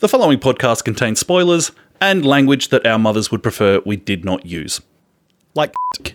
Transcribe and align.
The 0.00 0.08
following 0.08 0.38
podcast 0.38 0.84
contains 0.84 1.18
spoilers 1.18 1.72
and 2.00 2.24
language 2.24 2.68
that 2.68 2.86
our 2.86 3.00
mothers 3.00 3.32
would 3.32 3.42
prefer 3.42 3.80
we 3.84 3.96
did 3.96 4.24
not 4.24 4.46
use. 4.46 4.80
Like, 5.56 5.74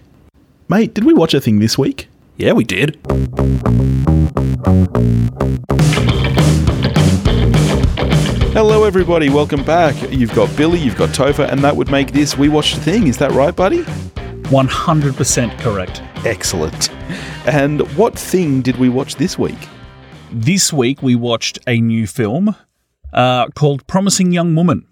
Mate, 0.70 0.94
did 0.94 1.04
we 1.04 1.13
watch 1.13 1.33
a 1.33 1.42
thing 1.42 1.59
this 1.59 1.77
week? 1.77 2.08
yeah, 2.38 2.54
we 2.54 2.64
did. 2.64 2.98
Hello, 8.54 8.86
everybody. 8.86 9.30
Welcome 9.30 9.66
back. 9.66 9.95
You've 10.09 10.34
got 10.34 10.55
Billy, 10.55 10.79
you've 10.79 10.95
got 10.95 11.09
Topher, 11.09 11.52
and 11.52 11.59
that 11.61 11.75
would 11.75 11.91
make 11.91 12.13
this 12.13 12.38
We 12.38 12.47
Watched 12.47 12.77
a 12.77 12.79
Thing. 12.79 13.07
Is 13.07 13.18
that 13.18 13.31
right, 13.31 13.54
buddy? 13.54 13.84
100% 13.84 15.59
correct. 15.59 16.02
Excellent. 16.25 16.89
And 17.45 17.81
what 17.97 18.18
thing 18.18 18.61
did 18.61 18.77
we 18.77 18.88
watch 18.88 19.15
this 19.15 19.38
week? 19.38 19.68
This 20.31 20.71
week 20.71 21.02
we 21.04 21.15
watched 21.15 21.59
a 21.68 21.81
new 21.81 22.07
film 22.07 22.55
uh, 23.14 23.48
called 23.55 23.86
Promising 23.88 24.32
Young 24.32 24.55
Woman. 24.55 24.86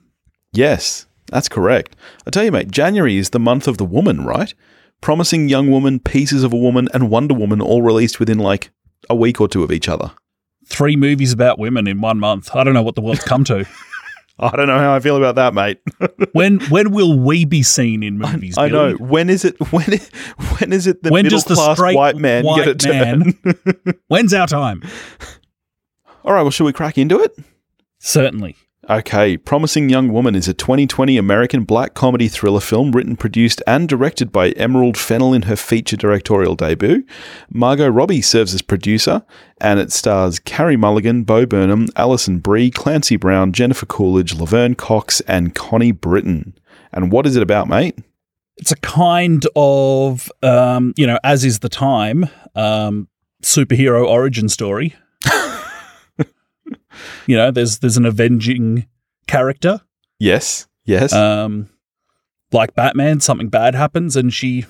Yes, 0.53 1.07
that's 1.27 1.49
correct. 1.49 1.95
I 2.25 2.29
tell 2.29 2.43
you, 2.43 2.51
mate, 2.51 2.71
January 2.71 3.17
is 3.17 3.29
the 3.31 3.39
month 3.39 3.67
of 3.67 3.77
the 3.77 3.85
woman, 3.85 4.25
right? 4.25 4.53
Promising 5.01 5.49
Young 5.49 5.71
Woman, 5.71 5.99
Pieces 5.99 6.43
of 6.43 6.53
a 6.53 6.57
Woman, 6.57 6.87
and 6.93 7.09
Wonder 7.09 7.33
Woman 7.33 7.61
all 7.61 7.81
released 7.81 8.19
within 8.19 8.37
like 8.37 8.69
a 9.09 9.15
week 9.15 9.41
or 9.41 9.47
two 9.47 9.63
of 9.63 9.71
each 9.71 9.89
other. 9.89 10.11
Three 10.67 10.95
movies 10.95 11.33
about 11.33 11.57
women 11.57 11.87
in 11.87 12.01
one 12.01 12.19
month. 12.19 12.55
I 12.55 12.63
don't 12.63 12.73
know 12.73 12.83
what 12.83 12.95
the 12.95 13.01
world's 13.01 13.23
come 13.23 13.43
to. 13.45 13.65
I 14.39 14.55
don't 14.55 14.67
know 14.67 14.77
how 14.77 14.95
I 14.95 14.99
feel 14.99 15.17
about 15.17 15.35
that, 15.35 15.53
mate. 15.53 15.79
when 16.33 16.59
when 16.61 16.91
will 16.91 17.17
we 17.17 17.45
be 17.45 17.61
seen 17.61 18.01
in 18.01 18.17
movies? 18.17 18.57
I 18.57 18.69
know. 18.69 18.93
When 18.95 19.29
is 19.29 19.45
it? 19.45 19.55
When? 19.71 19.99
When 20.57 20.73
is 20.73 20.87
it? 20.87 21.03
The 21.03 21.11
When 21.11 21.23
middle 21.23 21.41
class 21.41 21.79
white 21.79 22.15
man 22.15 22.43
white 22.43 22.65
get 22.65 22.67
a 22.67 22.75
turn? 22.75 23.33
When's 24.07 24.33
our 24.33 24.47
time? 24.47 24.81
All 26.23 26.33
right. 26.33 26.41
Well, 26.41 26.51
should 26.51 26.65
we 26.65 26.73
crack 26.73 26.97
into 26.97 27.19
it? 27.19 27.37
Certainly. 28.01 28.55
Okay, 28.89 29.37
Promising 29.37 29.89
Young 29.89 30.11
Woman 30.11 30.33
is 30.33 30.47
a 30.47 30.55
2020 30.55 31.15
American 31.15 31.65
black 31.65 31.93
comedy 31.93 32.27
thriller 32.27 32.59
film 32.59 32.91
written, 32.91 33.15
produced, 33.15 33.61
and 33.67 33.87
directed 33.87 34.31
by 34.31 34.49
Emerald 34.51 34.97
Fennell 34.97 35.35
in 35.35 35.43
her 35.43 35.55
feature 35.55 35.95
directorial 35.95 36.55
debut. 36.55 37.05
Margot 37.51 37.87
Robbie 37.87 38.23
serves 38.23 38.55
as 38.55 38.63
producer, 38.63 39.23
and 39.61 39.79
it 39.79 39.91
stars 39.91 40.39
Carey 40.39 40.77
Mulligan, 40.77 41.23
Bo 41.23 41.45
Burnham, 41.45 41.89
Alison 41.95 42.39
Brie, 42.39 42.71
Clancy 42.71 43.17
Brown, 43.17 43.53
Jennifer 43.53 43.85
Coolidge, 43.85 44.33
Laverne 44.33 44.73
Cox, 44.73 45.21
and 45.21 45.53
Connie 45.53 45.91
Britton. 45.91 46.57
And 46.91 47.11
what 47.11 47.27
is 47.27 47.35
it 47.35 47.43
about, 47.43 47.69
mate? 47.69 47.99
It's 48.57 48.71
a 48.71 48.77
kind 48.77 49.45
of, 49.55 50.31
um, 50.41 50.93
you 50.97 51.05
know, 51.05 51.19
as 51.23 51.45
is 51.45 51.59
the 51.59 51.69
time, 51.69 52.27
um, 52.55 53.07
superhero 53.43 54.07
origin 54.07 54.49
story. 54.49 54.95
You 57.27 57.35
know, 57.37 57.51
there's 57.51 57.79
there's 57.79 57.97
an 57.97 58.05
avenging 58.05 58.87
character 59.27 59.81
Yes, 60.19 60.67
yes. 60.85 61.13
um, 61.13 61.69
like 62.51 62.75
Batman, 62.75 63.19
something 63.21 63.49
bad 63.49 63.75
happens 63.75 64.15
and 64.15 64.33
she 64.33 64.65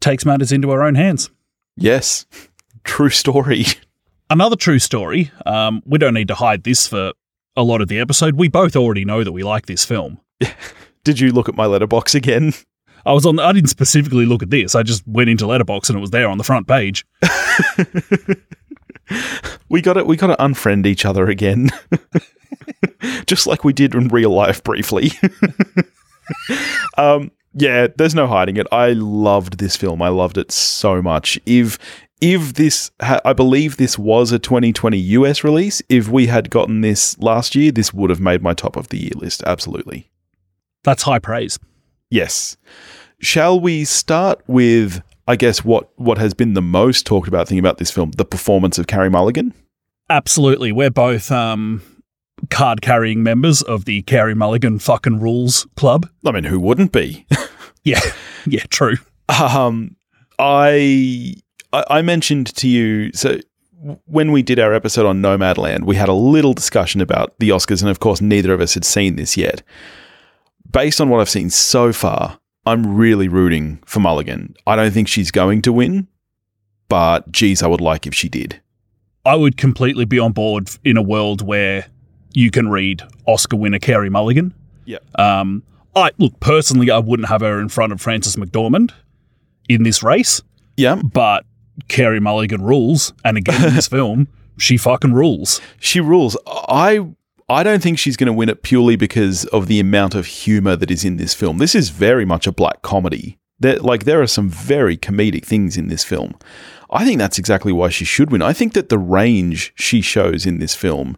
takes 0.00 0.24
matters 0.24 0.52
into 0.52 0.70
her 0.70 0.82
own 0.82 0.94
hands. 0.94 1.30
yes. 1.76 2.26
True 2.84 3.10
story. 3.10 3.64
Another 4.30 4.56
true 4.56 4.78
story. 4.78 5.30
Um, 5.44 5.82
we 5.84 5.98
don't 5.98 6.14
need 6.14 6.28
to 6.28 6.34
hide 6.34 6.64
this 6.64 6.86
for 6.86 7.12
a 7.56 7.62
lot 7.62 7.82
of 7.82 7.88
the 7.88 7.98
episode. 7.98 8.34
We 8.36 8.48
both 8.48 8.76
already 8.76 9.04
know 9.04 9.24
that 9.24 9.32
we 9.32 9.42
like 9.42 9.66
this 9.66 9.84
film. 9.84 10.20
Did 11.04 11.20
you 11.20 11.32
look 11.32 11.48
at 11.50 11.54
my 11.54 11.66
Letterboxd 11.66 12.14
again? 12.14 12.52
I 13.04 13.12
was 13.12 13.26
on. 13.26 13.38
I 13.40 13.52
didn't 13.52 13.68
specifically 13.70 14.24
look 14.26 14.42
at 14.42 14.48
this. 14.50 14.74
I 14.74 14.82
just 14.84 15.06
went 15.06 15.28
into 15.28 15.44
Letterboxd 15.44 15.90
and 15.90 15.98
it 15.98 16.00
was 16.00 16.10
there 16.10 16.28
on 16.28 16.38
the 16.38 16.44
front 16.44 16.66
page. 16.66 17.04
We 19.70 19.82
got 19.82 19.94
to 19.94 20.04
We 20.04 20.16
got 20.16 20.28
to 20.28 20.36
unfriend 20.36 20.86
each 20.86 21.04
other 21.04 21.28
again, 21.28 21.68
just 23.26 23.46
like 23.46 23.64
we 23.64 23.74
did 23.74 23.94
in 23.94 24.08
real 24.08 24.30
life 24.30 24.64
briefly. 24.64 25.10
um, 26.96 27.30
yeah, 27.52 27.88
there's 27.96 28.14
no 28.14 28.26
hiding 28.26 28.56
it. 28.56 28.66
I 28.72 28.92
loved 28.92 29.58
this 29.58 29.76
film. 29.76 30.00
I 30.00 30.08
loved 30.08 30.38
it 30.38 30.50
so 30.50 31.02
much. 31.02 31.38
If 31.44 31.78
if 32.20 32.54
this, 32.54 32.90
ha- 33.00 33.20
I 33.24 33.32
believe 33.32 33.76
this 33.76 33.98
was 33.98 34.32
a 34.32 34.38
2020 34.38 34.98
US 34.98 35.44
release. 35.44 35.82
If 35.88 36.08
we 36.08 36.26
had 36.26 36.50
gotten 36.50 36.80
this 36.80 37.18
last 37.18 37.54
year, 37.54 37.70
this 37.70 37.92
would 37.92 38.10
have 38.10 38.20
made 38.20 38.42
my 38.42 38.54
top 38.54 38.76
of 38.76 38.88
the 38.88 38.98
year 38.98 39.12
list. 39.14 39.42
Absolutely. 39.46 40.10
That's 40.82 41.02
high 41.02 41.20
praise. 41.20 41.58
Yes. 42.10 42.56
Shall 43.20 43.60
we 43.60 43.84
start 43.84 44.40
with, 44.46 45.02
I 45.28 45.36
guess, 45.36 45.64
what 45.64 45.90
what 45.96 46.18
has 46.18 46.34
been 46.34 46.54
the 46.54 46.62
most 46.62 47.06
talked 47.06 47.28
about 47.28 47.46
thing 47.46 47.58
about 47.58 47.78
this 47.78 47.90
film, 47.90 48.10
the 48.12 48.24
performance 48.24 48.78
of 48.78 48.86
Carey 48.88 49.10
Mulligan? 49.10 49.54
Absolutely. 50.10 50.72
We're 50.72 50.90
both 50.90 51.30
um, 51.30 51.82
card 52.50 52.80
carrying 52.80 53.22
members 53.22 53.60
of 53.62 53.84
the 53.84 54.02
Carey 54.02 54.34
Mulligan 54.34 54.78
fucking 54.78 55.20
rules 55.20 55.66
club. 55.76 56.08
I 56.24 56.32
mean, 56.32 56.44
who 56.44 56.58
wouldn't 56.58 56.92
be? 56.92 57.26
Yeah. 57.84 58.00
Yeah, 58.46 58.64
true. 58.68 58.96
Um, 59.28 59.96
I 60.38 61.34
I 61.72 61.84
I 61.88 62.02
mentioned 62.02 62.54
to 62.56 62.68
you 62.68 63.12
so 63.12 63.38
when 64.06 64.32
we 64.32 64.42
did 64.42 64.58
our 64.58 64.74
episode 64.74 65.06
on 65.06 65.22
Nomadland, 65.22 65.84
we 65.84 65.96
had 65.96 66.08
a 66.08 66.12
little 66.14 66.52
discussion 66.52 67.00
about 67.00 67.38
the 67.38 67.50
Oscars, 67.50 67.80
and 67.80 67.90
of 67.90 68.00
course, 68.00 68.20
neither 68.20 68.52
of 68.52 68.60
us 68.60 68.74
had 68.74 68.84
seen 68.84 69.16
this 69.16 69.36
yet. 69.36 69.62
Based 70.70 71.00
on 71.00 71.08
what 71.08 71.20
I've 71.20 71.30
seen 71.30 71.48
so 71.48 71.92
far, 71.92 72.38
I'm 72.68 72.96
really 72.96 73.28
rooting 73.28 73.80
for 73.86 74.00
Mulligan. 74.00 74.54
I 74.66 74.76
don't 74.76 74.92
think 74.92 75.08
she's 75.08 75.30
going 75.30 75.62
to 75.62 75.72
win, 75.72 76.06
but 76.88 77.30
geez, 77.32 77.62
I 77.62 77.66
would 77.66 77.80
like 77.80 78.06
if 78.06 78.14
she 78.14 78.28
did. 78.28 78.60
I 79.24 79.34
would 79.36 79.56
completely 79.56 80.04
be 80.04 80.18
on 80.18 80.32
board 80.32 80.70
in 80.84 80.96
a 80.96 81.02
world 81.02 81.46
where 81.46 81.86
you 82.34 82.50
can 82.50 82.68
read 82.68 83.02
Oscar 83.26 83.56
winner 83.56 83.78
Carey 83.78 84.10
Mulligan. 84.10 84.54
Yeah. 84.84 84.98
Um, 85.18 85.62
I 85.96 86.10
look 86.18 86.38
personally, 86.40 86.90
I 86.90 86.98
wouldn't 86.98 87.28
have 87.28 87.40
her 87.40 87.60
in 87.60 87.68
front 87.68 87.92
of 87.92 88.00
Frances 88.00 88.36
McDormand 88.36 88.92
in 89.68 89.82
this 89.82 90.02
race, 90.02 90.40
Yeah, 90.76 90.94
but 90.96 91.44
Carey 91.88 92.20
Mulligan 92.20 92.62
rules, 92.62 93.12
and 93.24 93.36
again 93.36 93.64
in 93.68 93.74
this 93.74 93.88
film, 93.98 94.28
she 94.58 94.76
fucking 94.76 95.12
rules. 95.12 95.60
she 95.78 96.00
rules. 96.00 96.36
I 96.46 97.06
I 97.50 97.62
don't 97.62 97.82
think 97.82 97.98
she's 97.98 98.16
going 98.16 98.26
to 98.26 98.32
win 98.32 98.50
it 98.50 98.62
purely 98.62 98.96
because 98.96 99.46
of 99.46 99.68
the 99.68 99.80
amount 99.80 100.14
of 100.14 100.26
humor 100.26 100.76
that 100.76 100.90
is 100.90 101.04
in 101.04 101.16
this 101.16 101.32
film. 101.32 101.58
This 101.58 101.74
is 101.74 101.88
very 101.88 102.26
much 102.26 102.46
a 102.46 102.52
black 102.52 102.82
comedy. 102.82 103.38
There, 103.58 103.78
like 103.78 104.04
there 104.04 104.20
are 104.20 104.26
some 104.26 104.50
very 104.50 104.96
comedic 104.96 105.44
things 105.44 105.76
in 105.76 105.88
this 105.88 106.04
film. 106.04 106.34
I 106.90 107.04
think 107.04 107.18
that's 107.18 107.38
exactly 107.38 107.72
why 107.72 107.88
she 107.88 108.04
should 108.04 108.30
win. 108.30 108.42
I 108.42 108.52
think 108.52 108.74
that 108.74 108.90
the 108.90 108.98
range 108.98 109.72
she 109.76 110.02
shows 110.02 110.44
in 110.44 110.58
this 110.58 110.74
film 110.74 111.16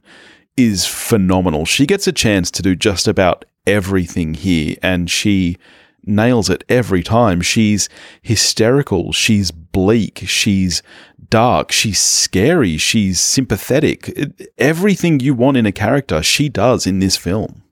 is 0.57 0.87
phenomenal. 0.87 1.65
She 1.65 1.85
gets 1.85 2.07
a 2.07 2.13
chance 2.13 2.51
to 2.53 2.63
do 2.63 2.77
just 2.77 3.09
about 3.09 3.45
everything 3.67 4.35
here, 4.35 4.77
and 4.83 5.11
she 5.11 5.59
nails 6.05 6.49
it 6.49 6.65
every 6.69 7.03
time. 7.03 7.41
She's 7.41 7.89
hysterical, 8.23 9.13
she's 9.13 9.51
bleak, 9.51 10.23
she's 10.27 10.83
dark, 11.31 11.73
she's 11.73 12.01
scary, 12.01 12.77
she's 12.77 13.21
sympathetic. 13.21 14.13
Everything 14.59 15.21
you 15.21 15.35
want 15.35 15.57
in 15.57 15.67
a 15.67 15.73
character, 15.73 16.23
she 16.23 16.49
does 16.49 16.87
in 16.87 16.99
this 16.99 17.17
film. 17.17 17.63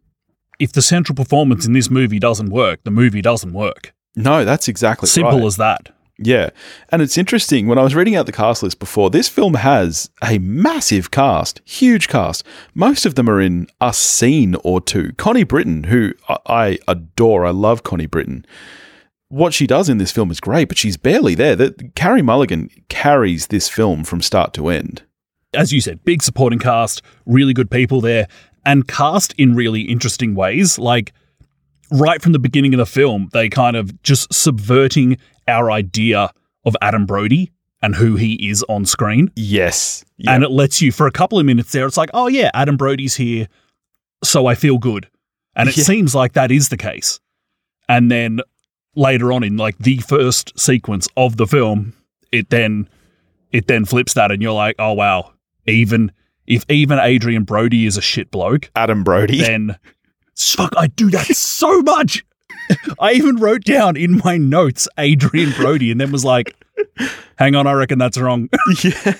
If 0.58 0.72
the 0.72 0.82
central 0.82 1.14
performance 1.14 1.66
in 1.66 1.72
this 1.72 1.90
movie 1.90 2.18
doesn't 2.18 2.50
work, 2.50 2.80
the 2.84 2.90
movie 2.90 3.22
doesn't 3.22 3.52
work. 3.52 3.92
No, 4.16 4.44
that's 4.44 4.66
exactly 4.68 5.06
Simple 5.08 5.38
right. 5.38 5.46
as 5.46 5.56
that. 5.56 5.90
Yeah. 6.20 6.50
And 6.90 7.00
it's 7.00 7.16
interesting 7.16 7.68
when 7.68 7.78
I 7.78 7.84
was 7.84 7.94
reading 7.94 8.16
out 8.16 8.26
the 8.26 8.32
cast 8.32 8.64
list 8.64 8.80
before, 8.80 9.08
this 9.08 9.28
film 9.28 9.54
has 9.54 10.10
a 10.20 10.38
massive 10.38 11.12
cast, 11.12 11.60
huge 11.64 12.08
cast. 12.08 12.44
Most 12.74 13.06
of 13.06 13.14
them 13.14 13.30
are 13.30 13.40
in 13.40 13.68
a 13.80 13.92
scene 13.92 14.56
or 14.64 14.80
two. 14.80 15.12
Connie 15.16 15.44
Britton, 15.44 15.84
who 15.84 16.14
I- 16.28 16.38
I 16.46 16.78
adore, 16.88 17.46
I 17.46 17.50
love 17.50 17.84
Connie 17.84 18.06
Britton. 18.06 18.44
What 19.30 19.52
she 19.52 19.66
does 19.66 19.88
in 19.88 19.98
this 19.98 20.10
film 20.12 20.30
is 20.30 20.40
great, 20.40 20.68
but 20.68 20.78
she's 20.78 20.96
barely 20.96 21.34
there. 21.34 21.54
That 21.54 21.94
Carey 21.94 22.22
Mulligan 22.22 22.70
carries 22.88 23.48
this 23.48 23.68
film 23.68 24.04
from 24.04 24.22
start 24.22 24.54
to 24.54 24.68
end. 24.68 25.02
As 25.54 25.72
you 25.72 25.80
said, 25.80 26.04
big 26.04 26.22
supporting 26.22 26.58
cast, 26.58 27.02
really 27.26 27.52
good 27.52 27.70
people 27.70 28.00
there, 28.00 28.26
and 28.64 28.88
cast 28.88 29.34
in 29.34 29.54
really 29.54 29.82
interesting 29.82 30.34
ways. 30.34 30.78
Like 30.78 31.12
right 31.90 32.22
from 32.22 32.32
the 32.32 32.38
beginning 32.38 32.72
of 32.74 32.78
the 32.78 32.86
film, 32.86 33.28
they 33.32 33.48
kind 33.48 33.76
of 33.76 34.02
just 34.02 34.32
subverting 34.32 35.18
our 35.46 35.70
idea 35.70 36.30
of 36.64 36.76
Adam 36.80 37.06
Brody 37.06 37.50
and 37.80 37.94
who 37.94 38.16
he 38.16 38.34
is 38.48 38.62
on 38.68 38.84
screen. 38.84 39.30
Yes. 39.36 40.04
Yeah. 40.16 40.32
And 40.34 40.42
it 40.42 40.50
lets 40.50 40.82
you, 40.82 40.90
for 40.90 41.06
a 41.06 41.12
couple 41.12 41.38
of 41.38 41.46
minutes 41.46 41.72
there, 41.72 41.86
it's 41.86 41.96
like, 41.96 42.10
oh 42.12 42.26
yeah, 42.28 42.50
Adam 42.54 42.76
Brody's 42.76 43.14
here, 43.16 43.46
so 44.24 44.46
I 44.46 44.54
feel 44.54 44.78
good. 44.78 45.08
And 45.54 45.68
it 45.68 45.76
Yeah. 45.76 45.84
seems 45.84 46.14
like 46.14 46.32
that 46.32 46.50
is 46.50 46.70
the 46.70 46.76
case. 46.76 47.20
And 47.88 48.10
then 48.10 48.40
later 48.98 49.32
on 49.32 49.42
in 49.44 49.56
like 49.56 49.78
the 49.78 49.98
first 49.98 50.58
sequence 50.58 51.08
of 51.16 51.36
the 51.36 51.46
film, 51.46 51.94
it 52.32 52.50
then 52.50 52.88
it 53.52 53.66
then 53.66 53.84
flips 53.84 54.14
that 54.14 54.30
and 54.30 54.42
you're 54.42 54.52
like, 54.52 54.76
oh 54.78 54.92
wow, 54.92 55.32
even 55.66 56.12
if 56.46 56.64
even 56.68 56.98
Adrian 56.98 57.44
Brody 57.44 57.86
is 57.86 57.96
a 57.96 58.02
shit 58.02 58.30
bloke, 58.30 58.70
Adam 58.74 59.04
Brody. 59.04 59.40
then 59.40 59.78
fuck, 60.36 60.74
I 60.76 60.88
do 60.88 61.10
that 61.10 61.26
so 61.26 61.80
much. 61.82 62.24
I 63.00 63.12
even 63.12 63.36
wrote 63.36 63.64
down 63.64 63.96
in 63.96 64.20
my 64.24 64.36
notes 64.36 64.88
Adrian 64.98 65.52
Brody 65.52 65.90
and 65.90 65.98
then 66.00 66.12
was 66.12 66.24
like, 66.24 66.54
hang 67.38 67.54
on, 67.54 67.66
I 67.66 67.72
reckon 67.72 67.98
that's 67.98 68.18
wrong. 68.18 68.48
yeah. 68.84 69.14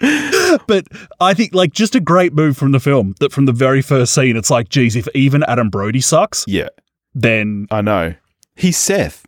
but 0.66 0.86
I 1.20 1.34
think 1.34 1.54
like 1.54 1.72
just 1.72 1.94
a 1.94 2.00
great 2.00 2.32
move 2.32 2.56
from 2.56 2.72
the 2.72 2.80
film 2.80 3.14
that 3.20 3.32
from 3.32 3.46
the 3.46 3.52
very 3.52 3.82
first 3.82 4.14
scene, 4.14 4.36
it's 4.36 4.50
like, 4.50 4.68
geez, 4.68 4.96
if 4.96 5.06
even 5.14 5.42
Adam 5.44 5.70
Brody 5.70 6.00
sucks, 6.00 6.44
Yeah. 6.48 6.68
then 7.14 7.66
I 7.70 7.80
know. 7.80 8.14
He's 8.56 8.76
Seth. 8.76 9.26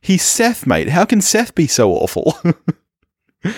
He's 0.00 0.22
Seth, 0.22 0.66
mate. 0.66 0.88
How 0.90 1.04
can 1.04 1.20
Seth 1.20 1.54
be 1.54 1.66
so 1.66 1.92
awful? 1.92 2.38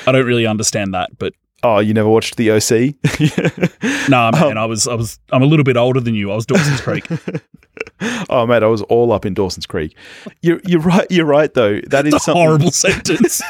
I 0.07 0.13
don't 0.13 0.27
really 0.27 0.47
understand 0.47 0.95
that. 0.95 1.19
But 1.19 1.33
oh, 1.63 1.79
you 1.81 1.95
never 1.95 2.09
watched 2.09 2.37
the 2.37 2.51
OC? 2.53 4.09
nah, 4.09 4.31
man, 4.33 4.53
Um, 4.53 4.59
I 4.59 4.67
was 4.67 4.87
I 4.89 4.95
was 4.95 5.19
I'm 5.33 5.43
a 5.43 5.47
little 5.47 5.65
bit 5.65 5.77
older 5.77 6.01
than 6.01 6.15
you. 6.15 6.31
I 6.31 6.35
was 6.37 6.47
Dawson's 6.47 6.81
Creek. 6.81 7.07
oh, 8.31 8.47
mate, 8.47 8.63
I 8.63 8.67
was 8.67 8.83
all 8.83 9.13
up 9.13 9.25
in 9.27 9.35
Dawson's 9.35 9.67
Creek. 9.67 9.97
You're, 10.43 10.61
you're 10.65 10.81
right. 10.81 11.07
You're 11.11 11.27
right, 11.27 11.53
though. 11.53 11.81
That 11.89 12.07
is 12.07 12.15
a 12.15 12.21
something. 12.21 12.43
horrible 12.43 12.71
sentence. 12.71 13.43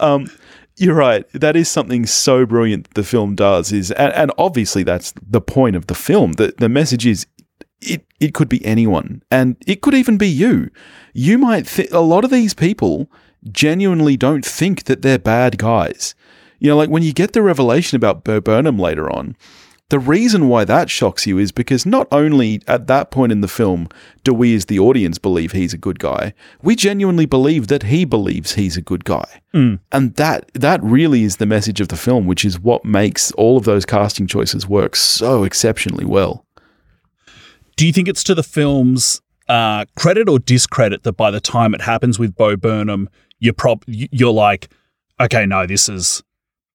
Um, 0.00 0.30
you're 0.76 0.94
right. 0.94 1.28
That 1.32 1.54
is 1.56 1.68
something 1.68 2.06
so 2.06 2.46
brilliant 2.46 2.92
the 2.94 3.04
film 3.04 3.34
does 3.36 3.72
is, 3.72 3.90
and, 3.92 4.12
and 4.14 4.32
obviously 4.38 4.82
that's 4.82 5.12
the 5.20 5.40
point 5.40 5.76
of 5.76 5.86
the 5.86 5.94
film. 5.94 6.32
The 6.32 6.54
the 6.58 6.68
message 6.68 7.06
is, 7.06 7.26
it 7.82 8.06
it 8.20 8.34
could 8.34 8.48
be 8.48 8.64
anyone, 8.64 9.22
and 9.30 9.56
it 9.66 9.82
could 9.82 9.94
even 9.94 10.16
be 10.16 10.28
you. 10.28 10.70
You 11.12 11.38
might 11.38 11.66
think 11.66 11.90
a 11.92 12.00
lot 12.00 12.24
of 12.24 12.30
these 12.30 12.54
people 12.54 13.10
genuinely 13.50 14.16
don't 14.16 14.44
think 14.44 14.84
that 14.84 15.02
they're 15.02 15.18
bad 15.18 15.58
guys. 15.58 16.14
You 16.58 16.68
know, 16.68 16.76
like 16.76 16.90
when 16.90 17.02
you 17.02 17.12
get 17.12 17.32
the 17.32 17.42
revelation 17.42 17.96
about 17.96 18.22
Bo 18.22 18.40
Burnham 18.40 18.78
later 18.78 19.10
on, 19.10 19.36
the 19.92 19.98
reason 19.98 20.48
why 20.48 20.64
that 20.64 20.88
shocks 20.88 21.26
you 21.26 21.36
is 21.36 21.52
because 21.52 21.84
not 21.84 22.08
only 22.10 22.62
at 22.66 22.86
that 22.86 23.10
point 23.10 23.30
in 23.30 23.42
the 23.42 23.46
film 23.46 23.88
do 24.24 24.32
we 24.32 24.54
as 24.54 24.64
the 24.64 24.78
audience 24.78 25.18
believe 25.18 25.52
he's 25.52 25.74
a 25.74 25.76
good 25.76 25.98
guy, 25.98 26.32
we 26.62 26.74
genuinely 26.74 27.26
believe 27.26 27.66
that 27.66 27.82
he 27.82 28.06
believes 28.06 28.54
he's 28.54 28.78
a 28.78 28.80
good 28.80 29.04
guy. 29.04 29.42
Mm. 29.52 29.80
And 29.92 30.14
that 30.14 30.50
that 30.54 30.82
really 30.82 31.24
is 31.24 31.36
the 31.36 31.44
message 31.44 31.78
of 31.78 31.88
the 31.88 31.96
film, 31.96 32.26
which 32.26 32.42
is 32.42 32.58
what 32.58 32.86
makes 32.86 33.32
all 33.32 33.58
of 33.58 33.64
those 33.64 33.84
casting 33.84 34.26
choices 34.26 34.66
work 34.66 34.96
so 34.96 35.44
exceptionally 35.44 36.06
well. 36.06 36.46
Do 37.76 37.86
you 37.86 37.92
think 37.92 38.08
it's 38.08 38.24
to 38.24 38.34
the 38.34 38.42
film's 38.42 39.20
uh, 39.48 39.84
credit 39.96 40.28
or 40.28 40.38
discredit 40.38 41.02
that 41.02 41.12
by 41.12 41.30
the 41.30 41.40
time 41.40 41.74
it 41.74 41.80
happens 41.80 42.18
with 42.18 42.34
Bo 42.36 42.56
Burnham, 42.56 43.08
you're 43.38 43.52
prob- 43.52 43.84
you're 43.86 44.32
like, 44.32 44.70
okay, 45.20 45.46
no, 45.46 45.66
this 45.66 45.88
is 45.88 46.22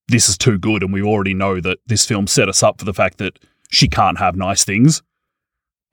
this 0.08 0.30
is 0.30 0.38
too 0.38 0.58
good, 0.58 0.84
and 0.84 0.94
we 0.94 1.02
already 1.02 1.34
know 1.34 1.60
that 1.60 1.80
this 1.86 2.06
film 2.06 2.28
set 2.28 2.50
us 2.50 2.64
up 2.64 2.80
for 2.80 2.86
the 2.86 2.94
fact 2.94 3.18
that 3.18 3.40
she 3.70 3.88
can't 3.88 4.20
have 4.20 4.36
nice 4.36 4.64
things. 4.64 5.02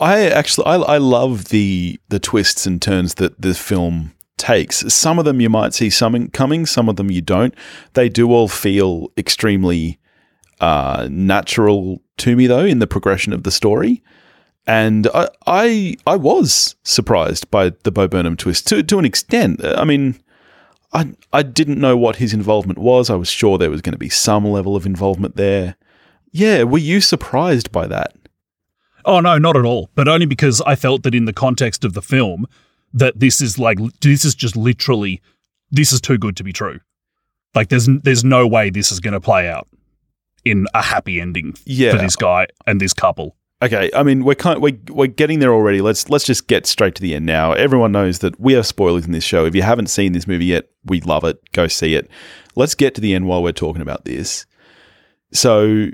I 0.00 0.28
actually 0.28 0.66
I, 0.66 0.76
I 0.76 0.98
love 0.98 1.46
the 1.46 1.98
the 2.08 2.18
twists 2.18 2.66
and 2.66 2.80
turns 2.80 3.14
that 3.14 3.40
the 3.40 3.54
film 3.54 4.12
takes. 4.36 4.92
Some 4.92 5.18
of 5.18 5.24
them 5.24 5.40
you 5.40 5.48
might 5.48 5.74
see 5.74 5.90
some 5.90 6.28
coming, 6.28 6.66
some 6.66 6.88
of 6.88 6.96
them 6.96 7.10
you 7.10 7.20
don't. 7.20 7.54
They 7.94 8.08
do 8.08 8.32
all 8.32 8.48
feel 8.48 9.12
extremely 9.16 9.98
uh, 10.60 11.08
natural 11.10 12.02
to 12.18 12.36
me 12.36 12.46
though 12.46 12.64
in 12.64 12.78
the 12.78 12.86
progression 12.86 13.32
of 13.32 13.44
the 13.44 13.50
story. 13.50 14.02
And 14.66 15.08
I, 15.14 15.28
I 15.46 15.96
I 16.06 16.16
was 16.16 16.74
surprised 16.84 17.50
by 17.50 17.70
the 17.82 17.90
Bo 17.92 18.08
Burnham 18.08 18.36
twist 18.36 18.66
to 18.68 18.82
to 18.82 18.98
an 18.98 19.04
extent. 19.04 19.62
I 19.64 19.84
mean, 19.84 20.18
I 20.92 21.12
I 21.32 21.42
didn't 21.42 21.78
know 21.80 21.96
what 21.96 22.16
his 22.16 22.32
involvement 22.32 22.78
was. 22.78 23.10
I 23.10 23.14
was 23.16 23.28
sure 23.28 23.58
there 23.58 23.70
was 23.70 23.82
going 23.82 23.92
to 23.92 23.98
be 23.98 24.08
some 24.08 24.46
level 24.46 24.74
of 24.74 24.86
involvement 24.86 25.36
there. 25.36 25.76
Yeah, 26.32 26.62
were 26.64 26.78
you 26.78 27.00
surprised 27.00 27.70
by 27.72 27.86
that? 27.88 28.14
Oh 29.04 29.20
no, 29.20 29.36
not 29.36 29.56
at 29.56 29.66
all. 29.66 29.90
But 29.94 30.08
only 30.08 30.24
because 30.26 30.62
I 30.62 30.76
felt 30.76 31.02
that 31.02 31.14
in 31.14 31.26
the 31.26 31.32
context 31.34 31.84
of 31.84 31.92
the 31.92 32.00
film, 32.02 32.46
that 32.94 33.20
this 33.20 33.42
is 33.42 33.58
like 33.58 33.78
this 34.00 34.24
is 34.24 34.34
just 34.34 34.56
literally 34.56 35.20
this 35.70 35.92
is 35.92 36.00
too 36.00 36.16
good 36.16 36.36
to 36.38 36.44
be 36.44 36.54
true. 36.54 36.80
Like 37.54 37.68
there's 37.68 37.86
there's 38.02 38.24
no 38.24 38.46
way 38.46 38.70
this 38.70 38.90
is 38.90 38.98
going 38.98 39.12
to 39.12 39.20
play 39.20 39.46
out 39.46 39.68
in 40.44 40.66
a 40.72 40.80
happy 40.80 41.20
ending 41.20 41.54
Yeah. 41.66 41.92
for 41.92 41.98
this 41.98 42.16
guy 42.16 42.46
and 42.66 42.80
this 42.80 42.94
couple. 42.94 43.36
Okay, 43.64 43.90
I 43.94 44.02
mean 44.02 44.24
we're 44.24 44.34
kind 44.34 44.60
we're, 44.60 44.78
we're 44.90 45.06
getting 45.06 45.38
there 45.38 45.52
already. 45.52 45.80
Let's 45.80 46.10
let's 46.10 46.24
just 46.24 46.48
get 46.48 46.66
straight 46.66 46.94
to 46.96 47.02
the 47.02 47.14
end 47.14 47.24
now. 47.24 47.52
Everyone 47.52 47.92
knows 47.92 48.18
that 48.18 48.38
we 48.38 48.52
have 48.52 48.66
spoilers 48.66 49.06
in 49.06 49.12
this 49.12 49.24
show. 49.24 49.46
If 49.46 49.54
you 49.54 49.62
haven't 49.62 49.86
seen 49.86 50.12
this 50.12 50.26
movie 50.26 50.46
yet, 50.46 50.68
we 50.84 51.00
love 51.00 51.24
it. 51.24 51.38
Go 51.52 51.66
see 51.66 51.94
it. 51.94 52.10
Let's 52.56 52.74
get 52.74 52.94
to 52.96 53.00
the 53.00 53.14
end 53.14 53.26
while 53.26 53.42
we're 53.42 53.52
talking 53.52 53.80
about 53.80 54.04
this. 54.04 54.44
So, 55.32 55.88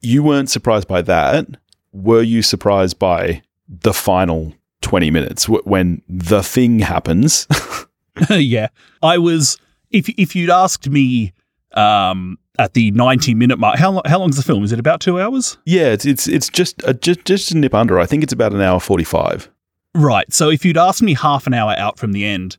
you 0.00 0.22
weren't 0.22 0.50
surprised 0.50 0.86
by 0.86 1.02
that. 1.02 1.46
Were 1.92 2.22
you 2.22 2.42
surprised 2.42 2.98
by 2.98 3.42
the 3.66 3.94
final 3.94 4.52
20 4.82 5.10
minutes 5.10 5.48
when 5.48 6.02
the 6.08 6.42
thing 6.42 6.80
happens? 6.80 7.48
yeah, 8.30 8.68
I 9.02 9.18
was. 9.18 9.58
If 9.90 10.08
if 10.10 10.36
you'd 10.36 10.50
asked 10.50 10.88
me 10.88 11.32
um, 11.72 12.38
at 12.58 12.74
the 12.74 12.90
ninety 12.92 13.34
minute 13.34 13.58
mark, 13.58 13.78
how 13.78 14.00
how 14.06 14.18
long's 14.18 14.36
the 14.36 14.42
film? 14.42 14.64
Is 14.64 14.72
it 14.72 14.78
about 14.78 15.00
two 15.00 15.20
hours? 15.20 15.58
yeah, 15.64 15.86
it's 15.88 16.04
it's 16.06 16.26
it's 16.28 16.48
just 16.48 16.82
uh, 16.84 16.90
a, 16.90 16.94
just 16.94 17.24
just 17.24 17.52
a 17.52 17.56
nip 17.58 17.74
under. 17.74 17.98
I 17.98 18.06
think 18.06 18.22
it's 18.22 18.32
about 18.32 18.52
an 18.52 18.60
hour 18.60 18.80
45. 18.80 19.50
Right. 19.94 20.30
So 20.32 20.50
if 20.50 20.64
you'd 20.64 20.76
asked 20.76 21.02
me 21.02 21.14
half 21.14 21.46
an 21.46 21.54
hour 21.54 21.74
out 21.78 21.98
from 21.98 22.12
the 22.12 22.24
end, 22.24 22.58